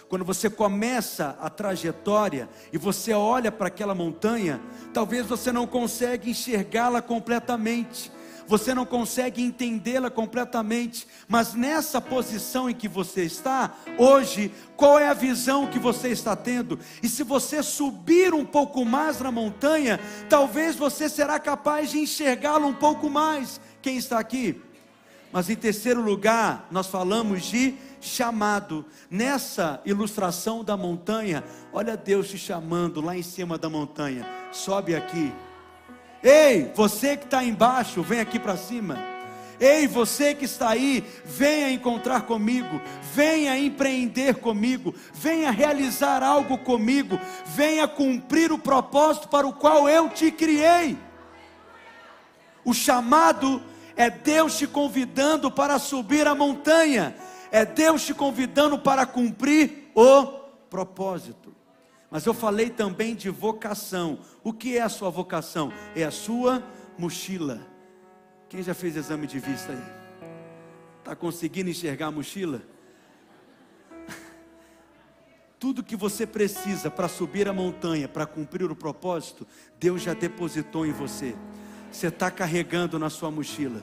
[0.08, 4.60] Quando você começa a trajetória e você olha para aquela montanha,
[4.92, 8.10] talvez você não consiga enxergá-la completamente
[8.50, 15.06] você não consegue entendê-la completamente, mas nessa posição em que você está, hoje, qual é
[15.06, 16.76] a visão que você está tendo?
[17.00, 22.66] E se você subir um pouco mais na montanha, talvez você será capaz de enxergá-la
[22.66, 23.60] um pouco mais.
[23.80, 24.60] Quem está aqui?
[25.32, 28.84] Mas em terceiro lugar, nós falamos de chamado.
[29.10, 34.26] Nessa ilustração da montanha, olha Deus te chamando lá em cima da montanha.
[34.50, 35.32] Sobe aqui.
[36.22, 38.98] Ei, você que está embaixo, vem aqui para cima.
[39.60, 42.80] Ei, você que está aí, venha encontrar comigo,
[43.12, 50.08] venha empreender comigo, venha realizar algo comigo, venha cumprir o propósito para o qual eu
[50.08, 50.96] te criei.
[52.64, 53.62] O chamado
[54.00, 57.14] é Deus te convidando para subir a montanha,
[57.52, 60.24] é Deus te convidando para cumprir o
[60.70, 61.54] propósito.
[62.10, 64.20] Mas eu falei também de vocação.
[64.42, 65.70] O que é a sua vocação?
[65.94, 66.64] É a sua
[66.96, 67.60] mochila.
[68.48, 70.28] Quem já fez exame de vista aí?
[71.00, 72.62] Está conseguindo enxergar a mochila?
[75.60, 79.46] Tudo que você precisa para subir a montanha, para cumprir o propósito,
[79.78, 81.36] Deus já depositou em você.
[81.90, 83.82] Você está carregando na sua mochila.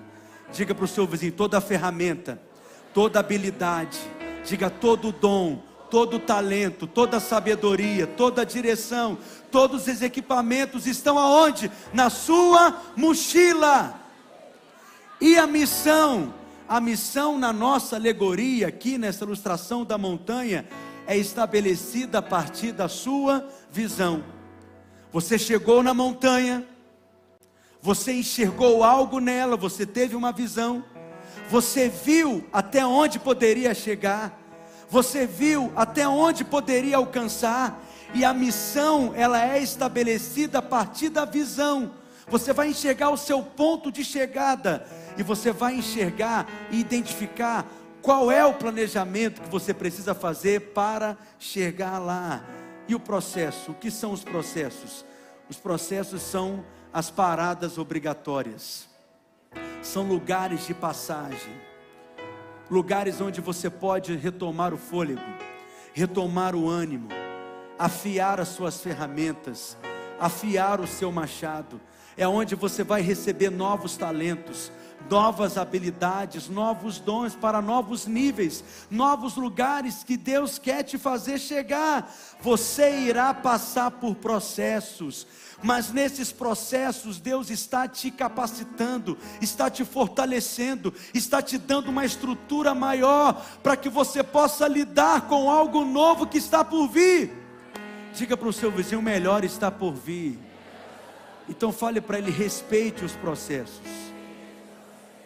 [0.51, 2.41] Diga para o seu vizinho: toda ferramenta,
[2.93, 3.99] toda habilidade,
[4.45, 9.17] diga todo dom, todo talento, toda sabedoria, toda direção,
[9.51, 11.71] todos os equipamentos estão aonde?
[11.93, 13.99] Na sua mochila.
[15.19, 16.33] E a missão?
[16.69, 20.67] A missão na nossa alegoria, aqui nessa ilustração da montanha,
[21.07, 24.23] é estabelecida a partir da sua visão.
[25.13, 26.65] Você chegou na montanha,
[27.87, 30.83] você enxergou algo nela, você teve uma visão,
[31.49, 34.37] você viu até onde poderia chegar
[34.89, 41.25] você viu até onde poderia alcançar, e a missão, ela é estabelecida a partir da
[41.25, 41.91] visão.
[42.27, 47.65] Você vai enxergar o seu ponto de chegada, e você vai enxergar e identificar
[48.01, 52.45] qual é o planejamento que você precisa fazer para chegar lá.
[52.87, 55.05] E o processo, o que são os processos?
[55.49, 58.87] Os processos são as paradas obrigatórias,
[59.81, 61.67] são lugares de passagem
[62.69, 65.21] lugares onde você pode retomar o fôlego,
[65.93, 67.07] retomar o ânimo,
[67.79, 69.77] afiar as suas ferramentas,
[70.19, 71.79] afiar o seu machado.
[72.17, 74.71] É onde você vai receber novos talentos,
[75.09, 82.11] novas habilidades, novos dons para novos níveis, novos lugares que Deus quer te fazer chegar.
[82.41, 85.27] Você irá passar por processos
[85.63, 92.75] mas nesses processos Deus está te capacitando, está te fortalecendo, está te dando uma estrutura
[92.75, 97.31] maior para que você possa lidar com algo novo que está por vir.
[98.13, 100.39] Diga para o seu vizinho: melhor está por vir.
[101.49, 103.81] Então fale para ele: respeite os processos.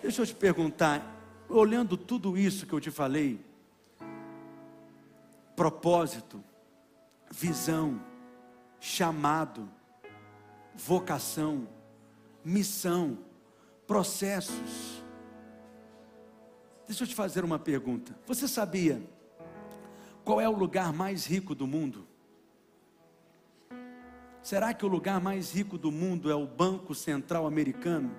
[0.01, 1.05] Deixa eu te perguntar,
[1.47, 3.39] olhando tudo isso que eu te falei,
[5.55, 6.43] propósito,
[7.29, 8.01] visão,
[8.79, 9.69] chamado,
[10.75, 11.67] vocação,
[12.43, 13.17] missão,
[13.85, 15.03] processos.
[16.87, 18.17] Deixa eu te fazer uma pergunta.
[18.25, 19.01] Você sabia
[20.23, 22.07] qual é o lugar mais rico do mundo?
[24.41, 28.15] Será que o lugar mais rico do mundo é o Banco Central Americano,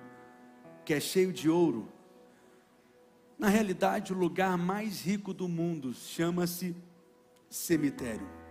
[0.85, 1.91] que é cheio de ouro?
[3.37, 6.75] Na realidade, o lugar mais rico do mundo chama-se
[7.49, 8.42] cemitério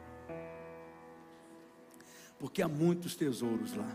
[2.42, 3.88] porque há muitos tesouros lá.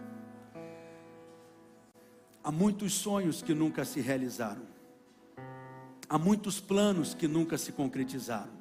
[2.41, 4.62] Há muitos sonhos que nunca se realizaram.
[6.07, 8.53] Há muitos planos que nunca se concretizaram.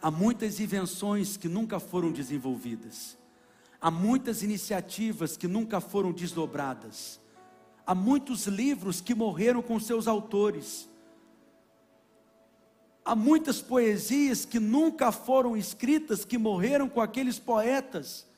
[0.00, 3.18] Há muitas invenções que nunca foram desenvolvidas.
[3.78, 7.20] Há muitas iniciativas que nunca foram desdobradas.
[7.86, 10.88] Há muitos livros que morreram com seus autores.
[13.04, 18.29] Há muitas poesias que nunca foram escritas, que morreram com aqueles poetas.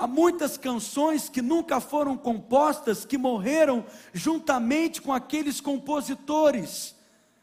[0.00, 3.84] Há muitas canções que nunca foram compostas, que morreram
[4.14, 6.96] juntamente com aqueles compositores.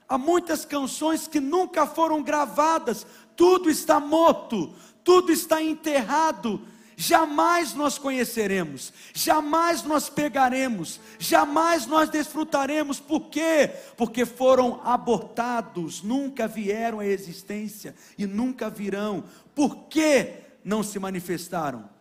[0.09, 3.05] Há muitas canções que nunca foram gravadas,
[3.35, 6.59] tudo está morto, tudo está enterrado.
[6.95, 13.71] Jamais nós conheceremos, jamais nós pegaremos, jamais nós desfrutaremos, por quê?
[13.95, 19.25] Porque foram abortados, nunca vieram à existência e nunca virão.
[19.53, 21.96] Por que não se manifestaram?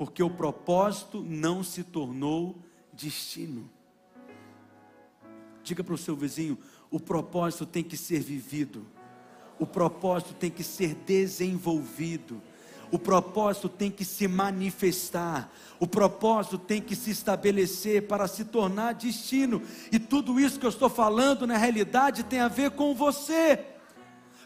[0.00, 2.56] Porque o propósito não se tornou
[2.90, 3.70] destino.
[5.62, 6.56] Diga para o seu vizinho:
[6.90, 8.86] o propósito tem que ser vivido,
[9.58, 12.40] o propósito tem que ser desenvolvido,
[12.90, 18.94] o propósito tem que se manifestar, o propósito tem que se estabelecer para se tornar
[18.94, 19.60] destino,
[19.92, 23.66] e tudo isso que eu estou falando, na realidade, tem a ver com você,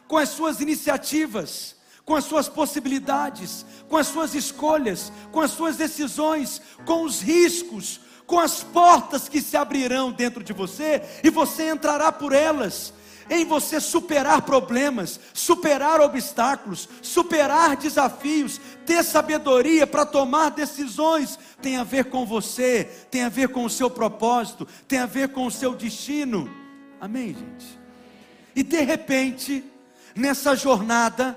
[0.09, 5.77] com as suas iniciativas, com as suas possibilidades, com as suas escolhas, com as suas
[5.77, 11.69] decisões, com os riscos, com as portas que se abrirão dentro de você e você
[11.69, 12.93] entrará por elas.
[13.31, 21.85] Em você superar problemas, superar obstáculos, superar desafios, ter sabedoria para tomar decisões, tem a
[21.85, 25.51] ver com você, tem a ver com o seu propósito, tem a ver com o
[25.51, 26.51] seu destino.
[27.01, 27.81] Amém, gente?
[28.55, 29.65] E de repente,
[30.15, 31.35] nessa jornada,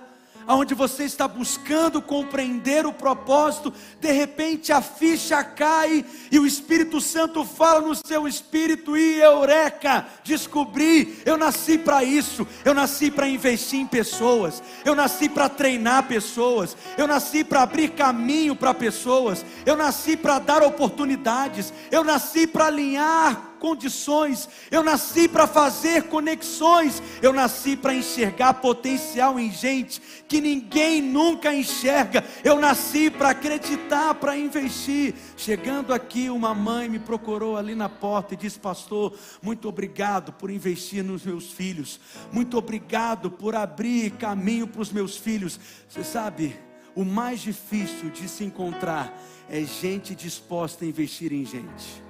[0.47, 7.01] onde você está buscando compreender o propósito, de repente a ficha cai e o Espírito
[7.01, 13.27] Santo fala no seu espírito e eureka, descobri, eu nasci para isso, eu nasci para
[13.27, 19.45] investir em pessoas, eu nasci para treinar pessoas, eu nasci para abrir caminho para pessoas,
[19.65, 27.01] eu nasci para dar oportunidades, eu nasci para alinhar condições, eu nasci para fazer conexões,
[27.21, 34.15] eu nasci para enxergar potencial em gente que ninguém nunca enxerga, eu nasci para acreditar,
[34.15, 35.13] para investir.
[35.35, 40.49] Chegando aqui, uma mãe me procurou ali na porta e disse: Pastor, muito obrigado por
[40.49, 41.99] investir nos meus filhos,
[42.31, 45.59] muito obrigado por abrir caminho para os meus filhos.
[45.89, 46.55] Você sabe,
[46.95, 49.15] o mais difícil de se encontrar
[49.49, 52.06] é gente disposta a investir em gente.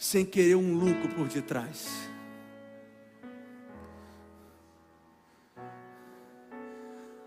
[0.00, 2.08] Sem querer um lucro por detrás.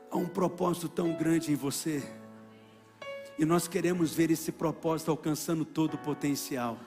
[0.09, 2.01] Há um propósito tão grande em você,
[3.37, 6.79] e nós queremos ver esse propósito alcançando todo o potencial.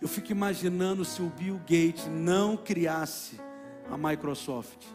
[0.00, 3.40] Eu fico imaginando se o Bill Gates não criasse
[3.90, 4.86] a Microsoft.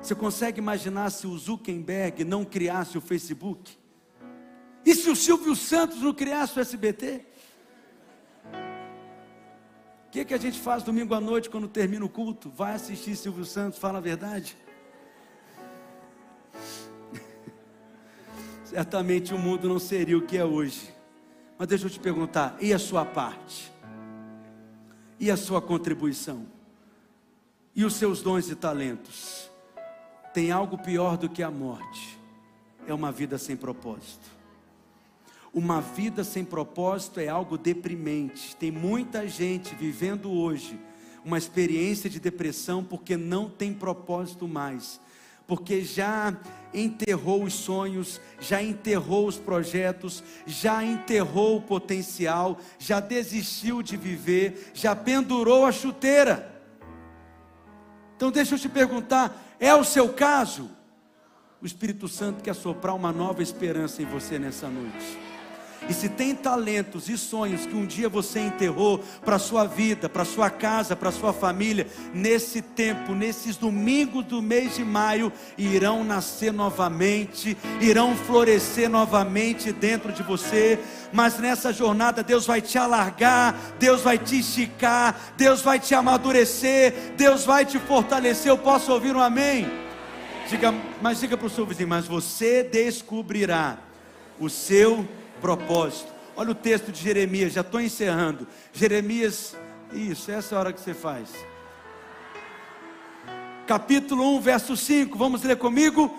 [0.00, 3.76] Você consegue imaginar se o Zuckerberg não criasse o Facebook?
[4.86, 7.26] E se o Silvio Santos não criasse o SBT?
[10.06, 12.48] O que, que a gente faz domingo à noite quando termina o culto?
[12.48, 14.56] Vai assistir Silvio Santos, fala a verdade?
[18.64, 20.94] Certamente o mundo não seria o que é hoje.
[21.58, 23.72] Mas deixa eu te perguntar: e a sua parte?
[25.18, 26.46] E a sua contribuição?
[27.74, 29.50] E os seus dons e talentos?
[30.32, 32.16] Tem algo pior do que a morte:
[32.86, 34.35] é uma vida sem propósito.
[35.56, 38.54] Uma vida sem propósito é algo deprimente.
[38.56, 40.78] Tem muita gente vivendo hoje
[41.24, 45.00] uma experiência de depressão porque não tem propósito mais.
[45.46, 46.36] Porque já
[46.74, 54.72] enterrou os sonhos, já enterrou os projetos, já enterrou o potencial, já desistiu de viver,
[54.74, 56.54] já pendurou a chuteira.
[58.14, 60.70] Então deixa eu te perguntar, é o seu caso?
[61.62, 65.35] O Espírito Santo quer soprar uma nova esperança em você nessa noite.
[65.88, 70.24] E se tem talentos e sonhos que um dia você enterrou para sua vida, para
[70.24, 76.52] sua casa, para sua família, nesse tempo, nesses domingos do mês de maio, irão nascer
[76.52, 80.78] novamente, irão florescer novamente dentro de você.
[81.12, 87.12] Mas nessa jornada Deus vai te alargar, Deus vai te esticar, Deus vai te amadurecer,
[87.16, 88.50] Deus vai te fortalecer.
[88.50, 89.70] Eu posso ouvir um amém?
[90.48, 93.78] Diga, mas diga para o seu vizinho, mas você descobrirá
[94.38, 95.06] o seu
[95.40, 96.12] propósito.
[96.36, 98.46] Olha o texto de Jeremias, já estou encerrando.
[98.72, 99.56] Jeremias,
[99.92, 101.30] isso, essa é a hora que você faz.
[103.66, 106.16] Capítulo 1, verso 5, vamos ler comigo?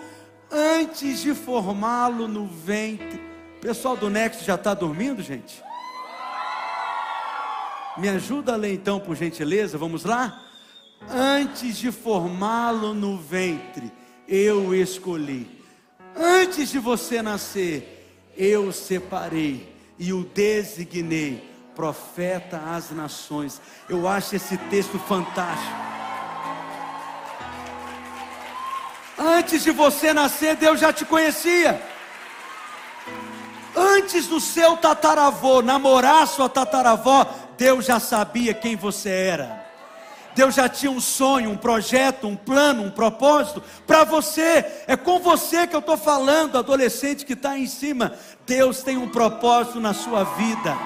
[0.50, 3.20] Antes de formá-lo no ventre.
[3.60, 5.62] Pessoal do Next já está dormindo, gente?
[7.96, 10.42] Me ajuda a ler então, por gentileza, vamos lá?
[11.10, 13.92] Antes de formá-lo no ventre,
[14.26, 15.64] eu escolhi.
[16.14, 17.97] Antes de você nascer,
[18.38, 23.60] eu separei e o designei profeta às nações.
[23.88, 25.88] Eu acho esse texto fantástico.
[29.18, 31.82] Antes de você nascer, Deus já te conhecia.
[33.74, 37.26] Antes do seu tataravô namorar sua tataravó,
[37.56, 39.57] Deus já sabia quem você era.
[40.34, 44.64] Deus já tinha um sonho, um projeto, um plano, um propósito para você.
[44.86, 48.14] É com você que eu estou falando, adolescente que está em cima.
[48.46, 50.76] Deus tem um propósito na sua vida.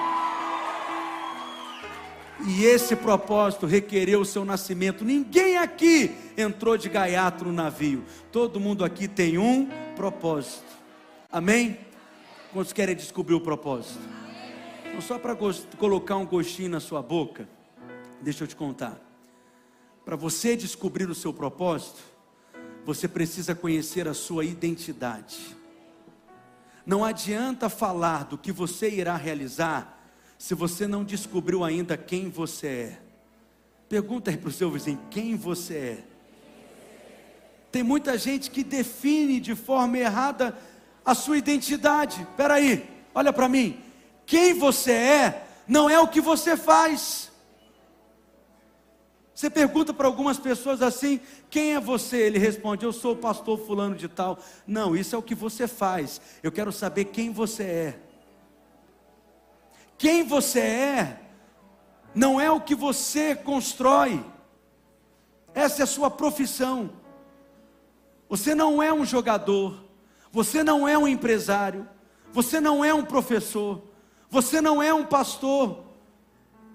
[2.44, 5.04] E esse propósito requereu o seu nascimento.
[5.04, 8.02] Ninguém aqui entrou de gaiato no navio.
[8.32, 10.64] Todo mundo aqui tem um propósito.
[11.30, 11.78] Amém?
[12.52, 14.00] Quantos querem descobrir o propósito?
[14.86, 15.36] Então, só para
[15.78, 17.48] colocar um gostinho na sua boca,
[18.20, 19.11] deixa eu te contar.
[20.04, 22.02] Para você descobrir o seu propósito,
[22.84, 25.56] você precisa conhecer a sua identidade.
[26.84, 30.00] Não adianta falar do que você irá realizar
[30.36, 32.98] se você não descobriu ainda quem você é.
[33.88, 36.04] Pergunta aí para o seu vizinho: quem você é?
[37.70, 40.58] Tem muita gente que define de forma errada
[41.04, 42.22] a sua identidade.
[42.22, 43.80] Espera aí, olha para mim.
[44.26, 47.31] Quem você é não é o que você faz.
[49.42, 51.18] Você pergunta para algumas pessoas assim:
[51.50, 52.16] quem é você?
[52.16, 54.38] Ele responde: eu sou o pastor Fulano de Tal.
[54.64, 56.20] Não, isso é o que você faz.
[56.44, 58.00] Eu quero saber quem você é.
[59.98, 61.20] Quem você é
[62.14, 64.24] não é o que você constrói,
[65.52, 66.90] essa é a sua profissão.
[68.28, 69.82] Você não é um jogador,
[70.30, 71.88] você não é um empresário,
[72.32, 73.82] você não é um professor,
[74.30, 75.91] você não é um pastor,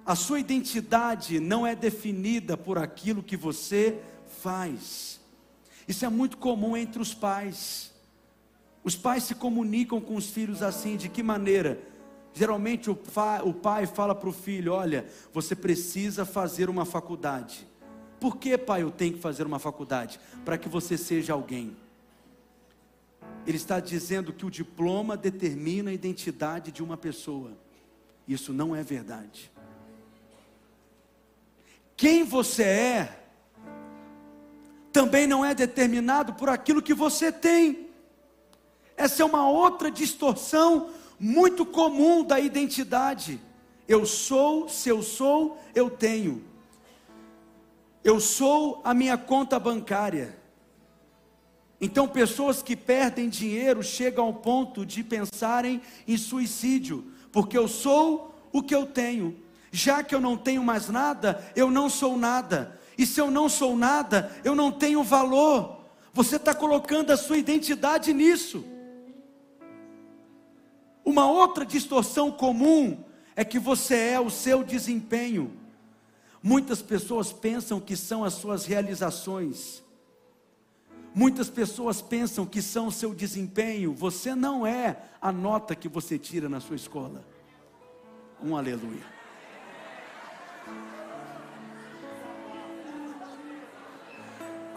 [0.07, 3.99] a sua identidade não é definida por aquilo que você
[4.41, 5.19] faz.
[5.85, 7.91] Isso é muito comum entre os pais.
[8.85, 11.77] Os pais se comunicam com os filhos assim, de que maneira?
[12.33, 17.67] Geralmente o pai, o pai fala para o filho: Olha, você precisa fazer uma faculdade.
[18.17, 20.21] Por que, pai, eu tenho que fazer uma faculdade?
[20.45, 21.75] Para que você seja alguém.
[23.45, 27.51] Ele está dizendo que o diploma determina a identidade de uma pessoa.
[28.25, 29.51] Isso não é verdade.
[31.97, 33.19] Quem você é
[34.93, 37.87] também não é determinado por aquilo que você tem.
[38.95, 43.41] Essa é uma outra distorção muito comum da identidade.
[43.87, 46.43] Eu sou, se eu sou, eu tenho.
[48.03, 50.37] Eu sou a minha conta bancária.
[51.81, 58.35] Então, pessoas que perdem dinheiro chegam ao ponto de pensarem em suicídio, porque eu sou
[58.51, 59.46] o que eu tenho
[59.77, 62.79] já que eu não tenho mais nada, eu não sou nada.
[62.97, 65.85] E se eu não sou nada, eu não tenho valor.
[66.11, 68.65] Você está colocando a sua identidade nisso.
[71.05, 73.03] Uma outra distorção comum
[73.35, 75.53] é que você é o seu desempenho.
[76.41, 79.83] Muitas pessoas pensam que são as suas realizações.
[81.13, 83.93] Muitas pessoas pensam que são o seu desempenho.
[83.93, 87.23] Você não é a nota que você tira na sua escola.
[88.43, 89.17] Um aleluia.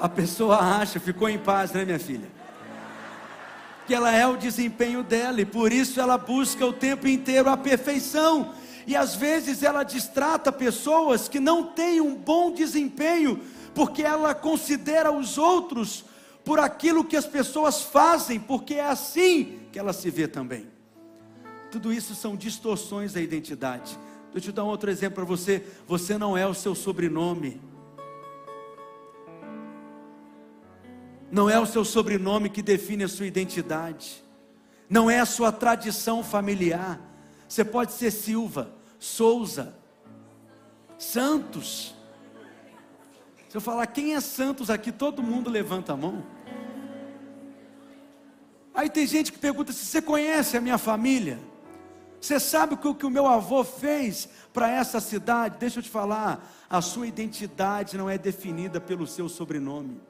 [0.00, 2.28] A pessoa acha, ficou em paz, né, minha filha?
[3.86, 7.56] Que ela é o desempenho dela e por isso ela busca o tempo inteiro a
[7.56, 8.54] perfeição.
[8.86, 13.40] E às vezes ela distrata pessoas que não têm um bom desempenho,
[13.74, 16.04] porque ela considera os outros
[16.44, 20.66] por aquilo que as pessoas fazem, porque é assim que ela se vê também.
[21.70, 23.98] Tudo isso são distorções da identidade.
[24.32, 25.64] Deixa eu te dar um outro exemplo para você.
[25.86, 27.60] Você não é o seu sobrenome.
[31.30, 34.22] Não é o seu sobrenome que define a sua identidade.
[34.88, 37.00] Não é a sua tradição familiar.
[37.48, 39.74] Você pode ser Silva, Souza,
[40.98, 41.94] Santos.
[43.48, 46.24] Se eu falar quem é Santos aqui, todo mundo levanta a mão.
[48.74, 51.38] Aí tem gente que pergunta se você conhece a minha família.
[52.20, 55.56] Você sabe o que, o que o meu avô fez para essa cidade?
[55.58, 60.00] Deixa eu te falar, a sua identidade não é definida pelo seu sobrenome.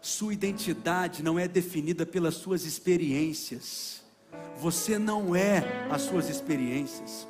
[0.00, 4.02] Sua identidade não é definida pelas suas experiências.
[4.56, 7.28] Você não é as suas experiências.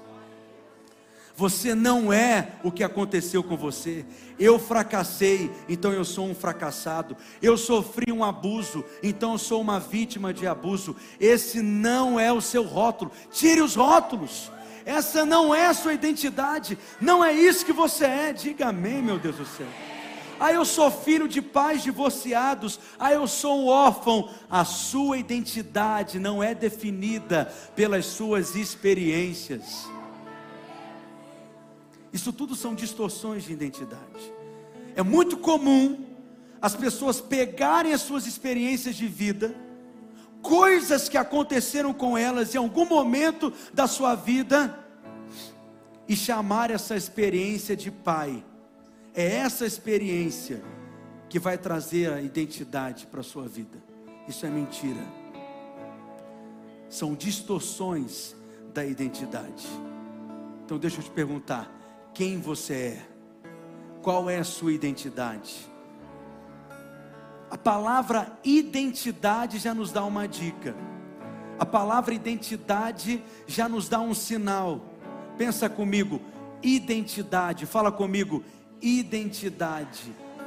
[1.34, 4.04] Você não é o que aconteceu com você.
[4.38, 7.16] Eu fracassei, então eu sou um fracassado.
[7.40, 10.94] Eu sofri um abuso, então eu sou uma vítima de abuso.
[11.18, 13.10] Esse não é o seu rótulo.
[13.32, 14.52] Tire os rótulos.
[14.84, 16.78] Essa não é a sua identidade.
[17.00, 18.32] Não é isso que você é.
[18.32, 19.66] Diga amém, meu Deus do céu
[20.40, 24.30] ah, eu sou filho de pais divorciados, ah, eu sou um órfão.
[24.48, 29.86] A sua identidade não é definida pelas suas experiências.
[32.10, 34.32] Isso tudo são distorções de identidade.
[34.96, 36.06] É muito comum
[36.62, 39.54] as pessoas pegarem as suas experiências de vida,
[40.40, 44.74] coisas que aconteceram com elas em algum momento da sua vida,
[46.08, 48.42] e chamar essa experiência de pai
[49.20, 50.62] é essa experiência
[51.28, 53.78] que vai trazer a identidade para a sua vida.
[54.26, 55.02] Isso é mentira.
[56.88, 58.34] São distorções
[58.74, 59.66] da identidade.
[60.64, 61.70] Então deixa eu te perguntar:
[62.12, 63.06] quem você é,
[64.02, 65.68] qual é a sua identidade.
[67.50, 70.74] A palavra identidade já nos dá uma dica.
[71.58, 74.80] A palavra identidade já nos dá um sinal.
[75.36, 76.20] Pensa comigo,
[76.62, 77.66] identidade.
[77.66, 78.42] Fala comigo.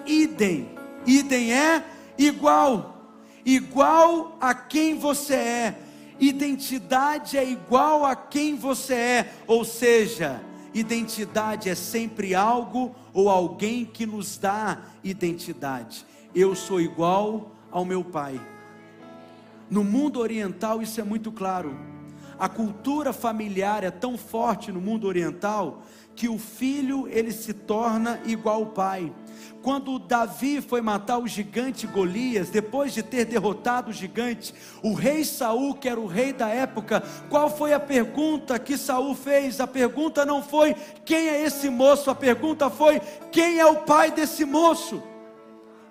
[0.05, 0.69] Idem.
[1.05, 1.83] Idem é
[2.17, 3.01] igual.
[3.45, 5.79] Igual a quem você é.
[6.19, 9.33] Identidade é igual a quem você é.
[9.47, 10.41] Ou seja,
[10.73, 16.05] identidade é sempre algo ou alguém que nos dá identidade.
[16.33, 18.39] Eu sou igual ao meu pai.
[19.69, 21.77] No mundo oriental isso é muito claro.
[22.39, 25.83] A cultura familiar é tão forte no mundo oriental
[26.15, 29.13] que o filho ele se torna igual ao pai.
[29.61, 34.53] Quando Davi foi matar o gigante Golias, depois de ter derrotado o gigante,
[34.83, 39.15] o rei Saul, que era o rei da época, qual foi a pergunta que Saul
[39.15, 39.61] fez?
[39.61, 43.01] A pergunta não foi quem é esse moço, a pergunta foi
[43.31, 45.01] quem é o pai desse moço.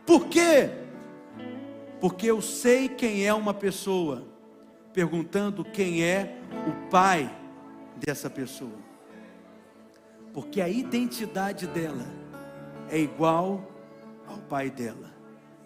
[0.05, 0.71] Por quê?
[2.01, 4.27] Porque eu sei quem é uma pessoa,
[4.93, 6.37] perguntando quem é
[6.69, 7.35] o pai
[7.97, 8.82] dessa pessoa
[10.33, 12.07] porque a identidade dela
[12.89, 13.71] é igual
[14.27, 15.11] ao pai dela,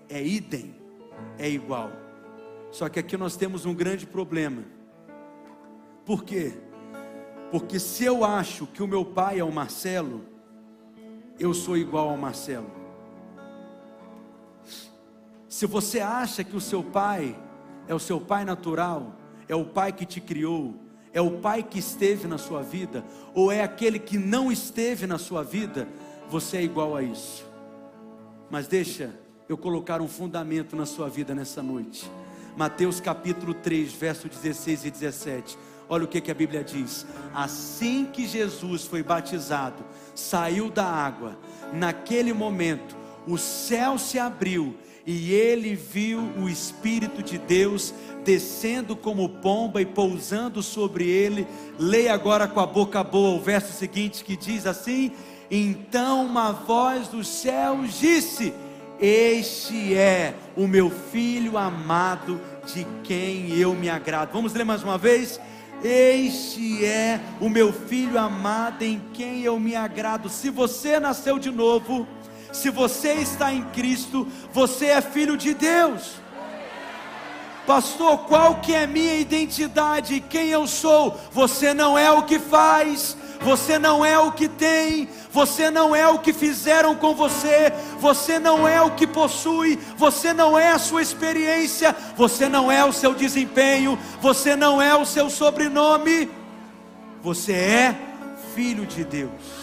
[0.09, 0.75] é idem,
[1.39, 1.91] é igual.
[2.71, 4.65] Só que aqui nós temos um grande problema.
[6.05, 6.53] Por quê?
[7.51, 10.25] Porque se eu acho que o meu pai é o Marcelo,
[11.39, 12.71] eu sou igual ao Marcelo.
[15.49, 17.39] Se você acha que o seu pai
[17.89, 19.15] é o seu pai natural,
[19.49, 20.75] é o pai que te criou,
[21.17, 23.03] é o pai que esteve na sua vida,
[23.33, 25.89] ou é aquele que não esteve na sua vida,
[26.29, 27.43] você é igual a isso.
[28.51, 29.15] Mas deixa
[29.49, 32.11] eu colocar um fundamento na sua vida nessa noite.
[32.55, 35.59] Mateus capítulo 3, verso 16 e 17.
[35.89, 39.83] Olha o que, que a Bíblia diz: Assim que Jesus foi batizado,
[40.15, 41.39] saiu da água,
[41.73, 42.95] naquele momento,
[43.27, 44.77] o céu se abriu
[45.07, 47.95] e ele viu o Espírito de Deus
[48.25, 51.47] descendo como pomba e pousando sobre ele.
[51.79, 55.13] Leia agora com a boca boa o verso seguinte que diz assim:
[55.49, 58.53] Então uma voz dos céus disse:
[59.01, 62.41] Este é o meu filho amado,
[62.75, 64.33] de quem eu me agrado.
[64.33, 65.39] Vamos ler mais uma vez?
[65.85, 70.29] Este é o meu filho amado em quem eu me agrado.
[70.29, 72.09] Se você nasceu de novo,
[72.57, 76.15] se você está em Cristo, você é filho de Deus.
[77.67, 80.21] Pastor, qual que é minha identidade?
[80.21, 81.21] Quem eu sou?
[81.33, 86.09] Você não é o que faz, você não é o que tem, você não é
[86.09, 90.79] o que fizeram com você, você não é o que possui, você não é a
[90.79, 96.31] sua experiência, você não é o seu desempenho, você não é o seu sobrenome,
[97.21, 97.97] você é
[98.55, 99.56] filho de Deus.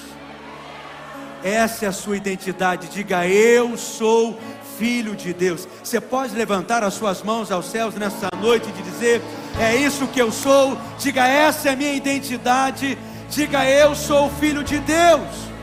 [1.43, 2.87] Essa é a sua identidade.
[2.87, 4.39] Diga: Eu sou
[4.77, 5.67] filho de Deus.
[5.83, 9.21] Você pode levantar as suas mãos aos céus nessa noite e dizer:
[9.59, 10.77] É isso que eu sou.
[10.97, 12.97] Diga: Essa é a minha identidade.
[13.29, 15.53] Diga: Eu sou filho de Deus.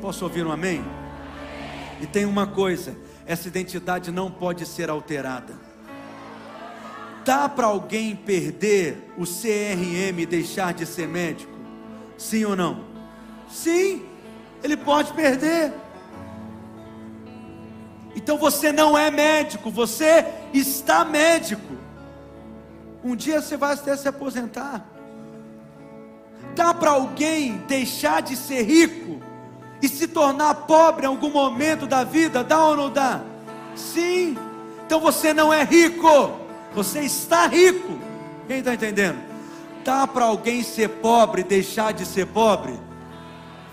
[0.00, 0.82] Posso ouvir um amém?
[2.00, 5.52] E tem uma coisa: essa identidade não pode ser alterada.
[7.24, 11.61] Dá para alguém perder o CRM e deixar de ser médico?
[12.22, 12.84] Sim ou não?
[13.48, 14.06] Sim,
[14.62, 15.72] ele pode perder.
[18.14, 21.74] Então você não é médico, você está médico.
[23.02, 24.86] Um dia você vai até se aposentar.
[26.54, 29.20] Dá para alguém deixar de ser rico
[29.82, 32.44] e se tornar pobre em algum momento da vida?
[32.44, 33.20] Dá ou não dá?
[33.74, 34.38] Sim.
[34.86, 36.38] Então você não é rico,
[36.72, 37.98] você está rico.
[38.46, 39.31] Quem está entendendo?
[39.84, 42.78] Dá para alguém ser pobre e deixar de ser pobre?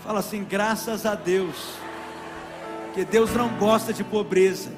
[0.02, 1.74] Fala assim, graças a Deus.
[2.94, 4.72] Que Deus não gosta de pobreza.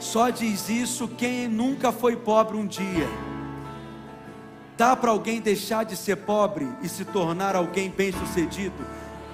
[0.00, 3.08] Só diz isso quem nunca foi pobre um dia.
[4.76, 8.74] Dá para alguém deixar de ser pobre e se tornar alguém bem-sucedido?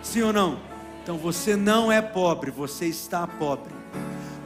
[0.03, 0.59] Sim ou não?
[1.03, 3.73] Então você não é pobre, você está pobre.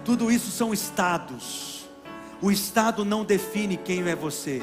[0.05, 1.87] Tudo isso são estados.
[2.41, 4.63] O estado não define quem é você.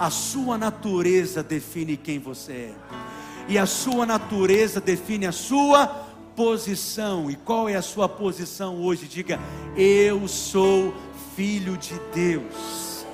[0.00, 2.72] A sua natureza define quem você é.
[3.46, 5.86] E a sua natureza define a sua
[6.34, 7.30] posição.
[7.30, 9.06] E qual é a sua posição hoje?
[9.06, 9.38] Diga:
[9.76, 10.94] Eu sou
[11.36, 13.04] filho de Deus.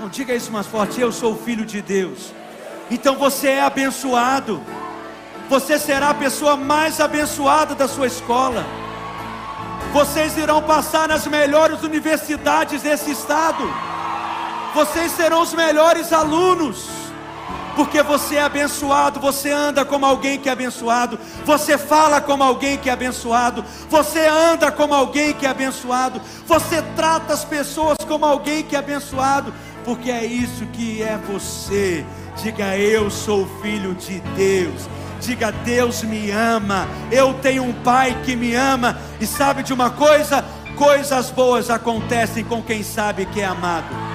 [0.00, 2.32] Não diga isso mais forte, eu sou filho de Deus.
[2.90, 4.60] Então você é abençoado.
[5.48, 8.66] Você será a pessoa mais abençoada da sua escola.
[9.92, 13.93] Vocês irão passar nas melhores universidades desse estado
[14.74, 16.88] vocês serão os melhores alunos.
[17.76, 22.78] porque você é abençoado, você anda como alguém que é abençoado, você fala como alguém
[22.78, 28.24] que é abençoado, você anda como alguém que é abençoado, você trata as pessoas como
[28.24, 29.52] alguém que é abençoado,
[29.84, 32.06] porque é isso que é você.
[32.40, 34.88] Diga eu sou filho de Deus.
[35.20, 36.86] Diga Deus me ama.
[37.10, 38.98] Eu tenho um pai que me ama.
[39.20, 40.44] E sabe de uma coisa?
[40.76, 44.13] Coisas boas acontecem com quem sabe que é amado.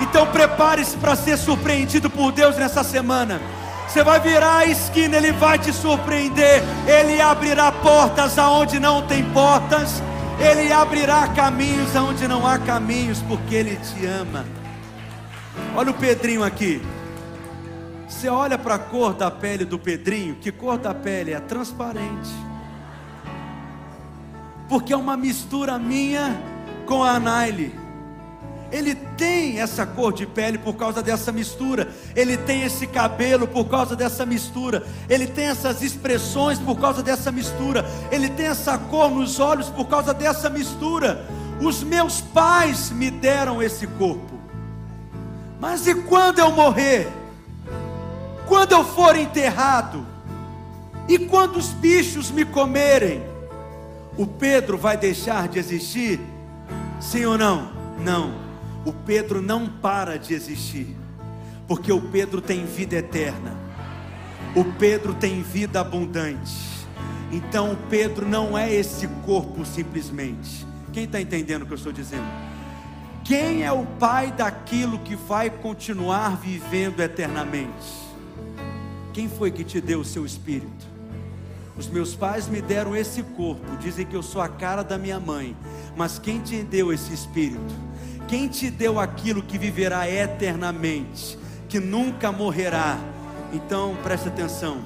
[0.00, 3.40] Então prepare-se para ser surpreendido por Deus nessa semana.
[3.88, 6.62] Você vai virar a esquina, Ele vai te surpreender.
[6.86, 10.02] Ele abrirá portas aonde não tem portas.
[10.38, 14.44] Ele abrirá caminhos aonde não há caminhos, porque Ele te ama.
[15.74, 16.82] Olha o Pedrinho aqui.
[18.06, 21.32] Você olha para a cor da pele do Pedrinho, que cor da pele?
[21.32, 22.30] É transparente.
[24.68, 26.36] Porque é uma mistura minha
[26.86, 27.85] com a Naile.
[28.70, 31.88] Ele tem essa cor de pele por causa dessa mistura.
[32.14, 34.84] Ele tem esse cabelo por causa dessa mistura.
[35.08, 37.84] Ele tem essas expressões por causa dessa mistura.
[38.10, 41.24] Ele tem essa cor nos olhos por causa dessa mistura.
[41.60, 44.34] Os meus pais me deram esse corpo.
[45.60, 47.08] Mas e quando eu morrer?
[48.46, 50.04] Quando eu for enterrado?
[51.08, 53.22] E quando os bichos me comerem?
[54.18, 56.20] O Pedro vai deixar de existir?
[57.00, 57.70] Sim ou não?
[57.98, 58.45] Não
[58.86, 60.96] o Pedro não para de existir,
[61.66, 63.58] porque o Pedro tem vida eterna,
[64.54, 66.54] o Pedro tem vida abundante.
[67.32, 70.64] Então o Pedro não é esse corpo simplesmente.
[70.92, 72.24] Quem está entendendo o que eu estou dizendo?
[73.24, 78.06] Quem é o pai daquilo que vai continuar vivendo eternamente?
[79.12, 80.86] Quem foi que te deu o seu espírito?
[81.76, 85.18] Os meus pais me deram esse corpo, dizem que eu sou a cara da minha
[85.18, 85.56] mãe,
[85.96, 87.74] mas quem te deu esse espírito?
[88.28, 92.98] Quem te deu aquilo que viverá eternamente, que nunca morrerá?
[93.52, 94.78] Então preste atenção.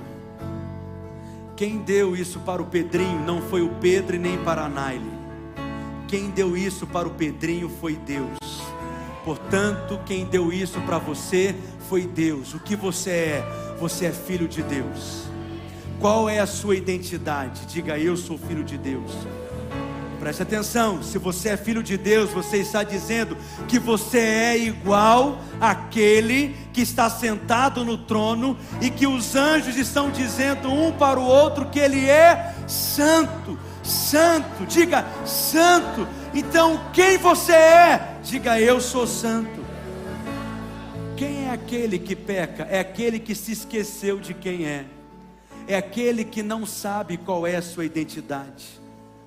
[1.56, 5.10] Quem deu isso para o Pedrinho não foi o Pedro e nem para a Naile.
[6.06, 8.38] Quem deu isso para o Pedrinho foi Deus.
[9.24, 11.54] Portanto, quem deu isso para você
[11.88, 12.52] foi Deus.
[12.52, 13.76] O que você é?
[13.78, 15.24] Você é filho de Deus.
[15.98, 17.66] Qual é a sua identidade?
[17.66, 19.12] Diga eu sou filho de Deus.
[20.20, 25.40] Preste atenção, se você é filho de Deus, você está dizendo que você é igual
[25.58, 31.24] àquele que está sentado no trono e que os anjos estão dizendo um para o
[31.24, 36.06] outro que ele é santo, santo, diga santo.
[36.34, 38.16] Então, quem você é?
[38.22, 39.64] Diga eu sou santo.
[41.16, 42.64] Quem é aquele que peca?
[42.64, 44.84] É aquele que se esqueceu de quem é.
[45.66, 48.80] É aquele que não sabe qual é a sua identidade.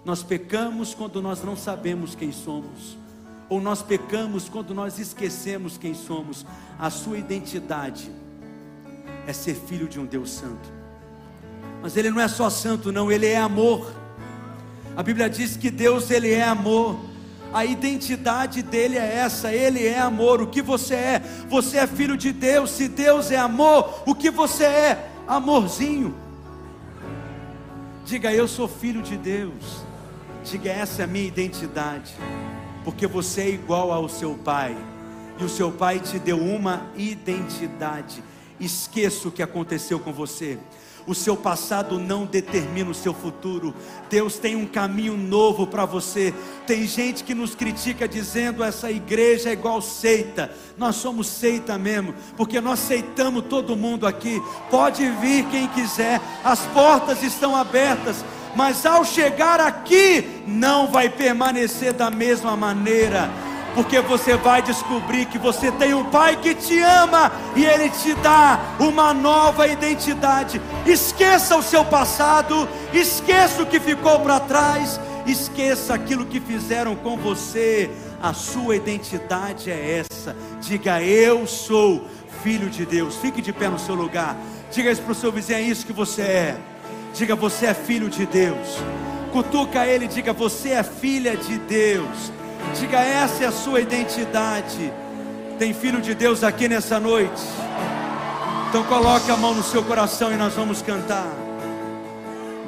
[0.06, 2.98] Nós pecamos quando nós não sabemos quem somos,
[3.48, 6.46] ou nós pecamos quando nós esquecemos quem somos.
[6.78, 8.12] A sua identidade
[9.26, 10.72] é ser filho de um Deus Santo.
[11.82, 13.94] Mas ele não é só santo, não, ele é amor.
[14.96, 17.00] A Bíblia diz que Deus ele é amor.
[17.54, 20.42] A identidade dele é essa, ele é amor.
[20.42, 21.22] O que você é?
[21.50, 22.72] Você é filho de Deus.
[22.72, 25.12] Se Deus é amor, o que você é?
[25.28, 26.16] Amorzinho.
[28.06, 29.84] Diga, eu sou filho de Deus.
[30.44, 32.14] Diga: essa é a minha identidade,
[32.84, 34.76] porque você é igual ao seu pai,
[35.40, 38.24] e o seu pai te deu uma identidade.
[38.60, 40.60] Esqueça o que aconteceu com você.
[41.06, 43.74] O seu passado não determina o seu futuro.
[44.10, 46.34] Deus tem um caminho novo para você.
[46.66, 50.52] Tem gente que nos critica dizendo essa igreja é igual seita.
[50.78, 54.42] Nós somos seita mesmo, porque nós aceitamos todo mundo aqui.
[54.70, 56.22] Pode vir quem quiser.
[56.44, 58.24] As portas estão abertas
[58.56, 63.30] mas ao chegar aqui, não vai permanecer da mesma maneira,
[63.74, 68.14] porque você vai descobrir que você tem um Pai que te ama e Ele te
[68.16, 70.62] dá uma nova identidade.
[70.86, 77.18] Esqueça o seu passado, esqueça o que ficou para trás, esqueça aquilo que fizeram com
[77.18, 77.90] você.
[78.22, 80.36] A sua identidade é essa.
[80.62, 82.08] Diga: Eu sou
[82.42, 83.16] filho de Deus.
[83.18, 84.38] Fique de pé no seu lugar.
[84.72, 86.58] Diga isso para o seu vizinho: É isso que você é.
[87.14, 88.80] Diga, você é filho de Deus.
[89.32, 92.32] Cutuca ele, diga, você é filha de Deus.
[92.80, 94.94] Diga, essa é a sua identidade.
[95.60, 97.42] Tem filho de Deus aqui nessa noite.
[98.70, 101.28] Então coloque a mão no seu coração e nós vamos cantar.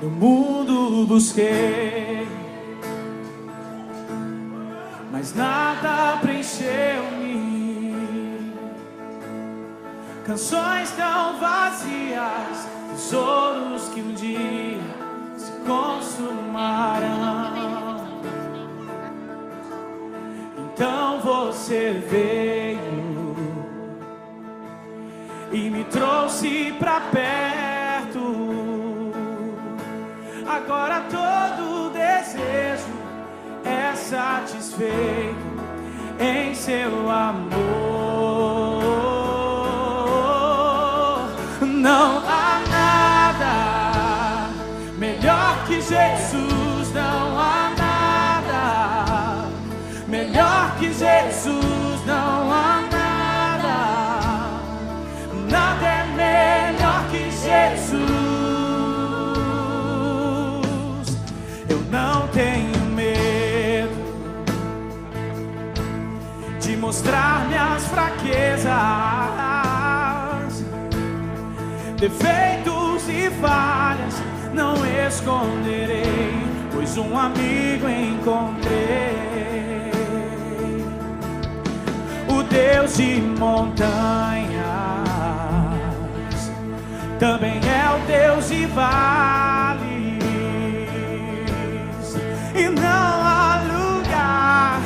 [0.02, 2.28] No mundo busquei,
[5.12, 7.96] mas nada preencheu-me.
[10.26, 14.80] Canções tão vazias tesouros que um dia
[15.38, 17.85] se consumarão.
[20.76, 23.06] Então você veio
[25.90, 28.20] trouxe pra perto.
[30.46, 32.94] Agora todo desejo
[33.64, 35.56] é satisfeito
[36.20, 37.56] em seu amor.
[41.62, 44.50] Não há nada
[44.98, 46.55] melhor que Jesus,
[57.56, 58.02] Jesus.
[61.70, 63.96] Eu não tenho medo
[66.60, 68.74] de mostrar minhas fraquezas,
[72.00, 74.16] defeitos e falhas,
[74.54, 74.76] não
[75.08, 76.34] esconderei,
[76.74, 79.16] pois um amigo encontrei.
[82.28, 84.55] O Deus de montanhas
[87.20, 89.86] também é o Deus de vales,
[92.54, 94.82] e não há lugar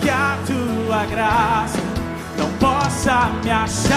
[0.00, 1.78] que a tua graça
[2.38, 3.91] não possa me achar.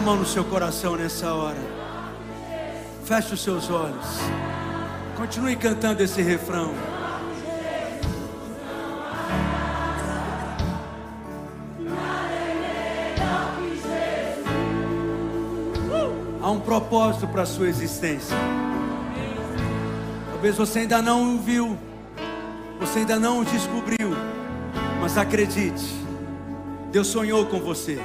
[0.00, 1.58] A mão no seu coração nessa hora.
[3.04, 4.06] Feche os seus olhos.
[5.14, 6.72] Continue cantando esse refrão.
[16.42, 18.34] Há um propósito para a sua existência.
[20.30, 21.78] Talvez você ainda não o viu,
[22.80, 24.16] você ainda não o descobriu,
[24.98, 25.84] mas acredite,
[26.90, 28.00] Deus sonhou com você.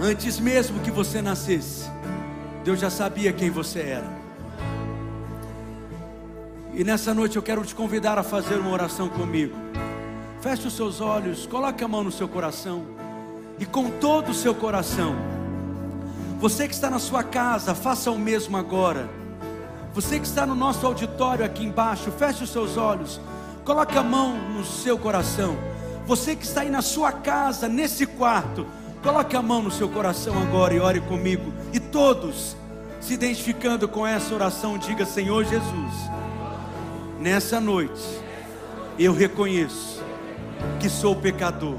[0.00, 1.90] Antes mesmo que você nascesse,
[2.62, 4.06] Deus já sabia quem você era.
[6.72, 9.56] E nessa noite eu quero te convidar a fazer uma oração comigo.
[10.40, 12.86] Feche os seus olhos, coloque a mão no seu coração
[13.58, 15.16] e com todo o seu coração.
[16.38, 19.10] Você que está na sua casa, faça o mesmo agora.
[19.92, 23.20] Você que está no nosso auditório aqui embaixo, feche os seus olhos,
[23.64, 25.56] coloque a mão no seu coração.
[26.06, 28.64] Você que está aí na sua casa, nesse quarto,
[29.02, 31.52] coloque a mão no seu coração agora e ore comigo.
[31.72, 32.56] E todos,
[33.00, 35.94] se identificando com essa oração, diga: Senhor Jesus,
[37.18, 38.02] nessa noite,
[38.98, 40.02] eu reconheço
[40.80, 41.76] que sou pecador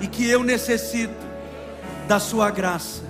[0.00, 1.14] e que eu necessito
[2.06, 3.02] da Sua graça.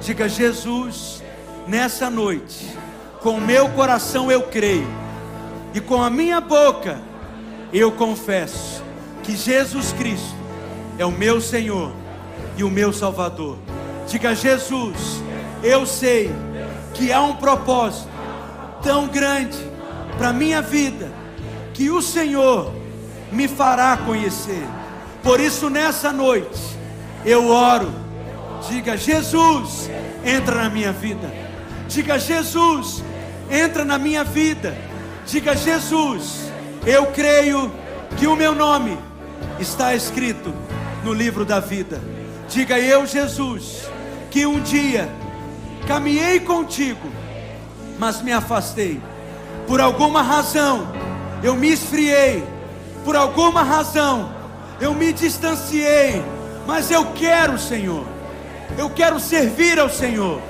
[0.00, 1.22] Diga, Jesus,
[1.66, 2.76] nessa noite,
[3.20, 4.86] com meu coração eu creio,
[5.74, 7.00] e com a minha boca
[7.72, 8.82] eu confesso
[9.22, 10.36] que Jesus Cristo
[10.98, 11.92] é o meu Senhor
[12.58, 13.56] e o meu Salvador.
[14.08, 15.22] Diga, Jesus,
[15.62, 16.30] eu sei
[16.92, 18.08] que há um propósito
[18.82, 19.56] tão grande
[20.18, 21.10] para minha vida
[21.72, 22.74] que o Senhor
[23.30, 24.66] me fará conhecer.
[25.22, 26.60] Por isso, nessa noite,
[27.24, 27.92] eu oro.
[28.68, 29.88] Diga, Jesus,
[30.24, 31.32] entra na minha vida.
[31.86, 33.04] Diga, Jesus,
[33.48, 34.76] entra na minha vida.
[35.26, 36.50] Diga, Jesus,
[36.84, 37.70] eu creio
[38.16, 38.98] que o meu nome
[39.60, 40.52] está escrito
[41.04, 42.17] no livro da vida.
[42.48, 43.90] Diga, eu, Jesus,
[44.30, 45.06] que um dia
[45.86, 47.06] caminhei contigo,
[47.98, 49.00] mas me afastei.
[49.66, 50.88] Por alguma razão,
[51.42, 52.42] eu me esfriei.
[53.04, 54.32] Por alguma razão,
[54.80, 56.22] eu me distanciei,
[56.66, 58.06] mas eu quero, Senhor.
[58.78, 60.40] Eu quero servir ao Senhor.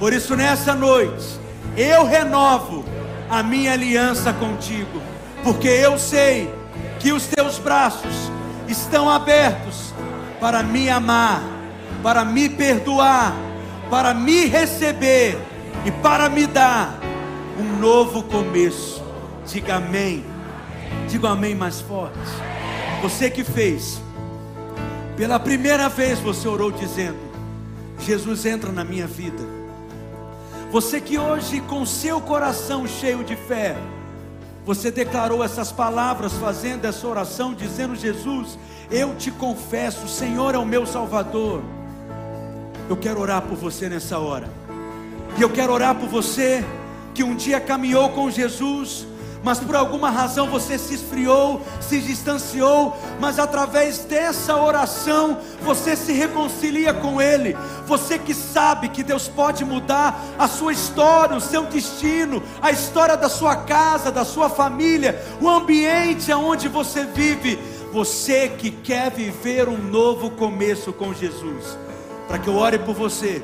[0.00, 1.38] Por isso, nessa noite,
[1.76, 2.84] eu renovo
[3.30, 5.00] a minha aliança contigo,
[5.44, 6.52] porque eu sei
[6.98, 8.14] que os teus braços
[8.66, 9.83] estão abertos
[10.44, 11.42] para me amar,
[12.02, 13.34] para me perdoar,
[13.88, 15.38] para me receber
[15.86, 17.00] e para me dar
[17.58, 19.02] um novo começo.
[19.50, 20.22] Diga amém.
[21.08, 22.18] Diga amém mais forte.
[23.00, 24.02] Você que fez,
[25.16, 27.16] pela primeira vez você orou dizendo:
[27.98, 29.42] Jesus entra na minha vida.
[30.70, 33.78] Você que hoje, com seu coração cheio de fé,
[34.64, 38.58] você declarou essas palavras, fazendo essa oração, dizendo: Jesus,
[38.90, 41.62] eu te confesso, o Senhor é o meu Salvador.
[42.88, 44.48] Eu quero orar por você nessa hora,
[45.38, 46.64] e eu quero orar por você
[47.14, 49.06] que um dia caminhou com Jesus,
[49.44, 56.12] mas por alguma razão você se esfriou, se distanciou, mas através dessa oração você se
[56.12, 57.54] reconcilia com Ele.
[57.86, 63.16] Você que sabe que Deus pode mudar a sua história, o seu destino, a história
[63.16, 67.58] da sua casa, da sua família, o ambiente aonde você vive.
[67.92, 71.78] Você que quer viver um novo começo com Jesus,
[72.26, 73.40] para que eu ore por você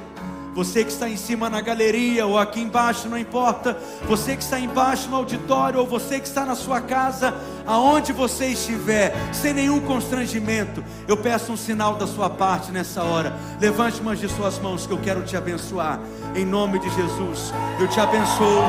[0.55, 3.77] você que está em cima na galeria ou aqui embaixo, não importa.
[4.09, 7.35] Você que está embaixo no auditório ou você que está na sua casa,
[7.67, 13.35] aonde você estiver, sem nenhum constrangimento, eu peço um sinal da sua parte nessa hora.
[13.61, 16.01] Levante uma de suas mãos que eu quero te abençoar.
[16.35, 18.65] Em nome de Jesus, eu te abençoo.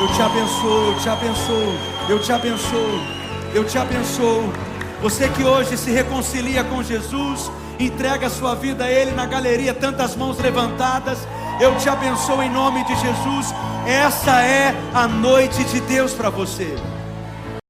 [0.00, 1.74] Eu te abençoo, eu te abençoo.
[2.08, 3.00] Eu te abençoo.
[3.54, 4.52] Eu te abençoo.
[5.00, 9.74] Você que hoje se reconcilia com Jesus, entrega a sua vida a Ele na galeria,
[9.74, 11.18] tantas mãos levantadas.
[11.60, 13.54] Eu te abençoo em nome de Jesus.
[13.86, 16.76] Essa é a noite de Deus para você.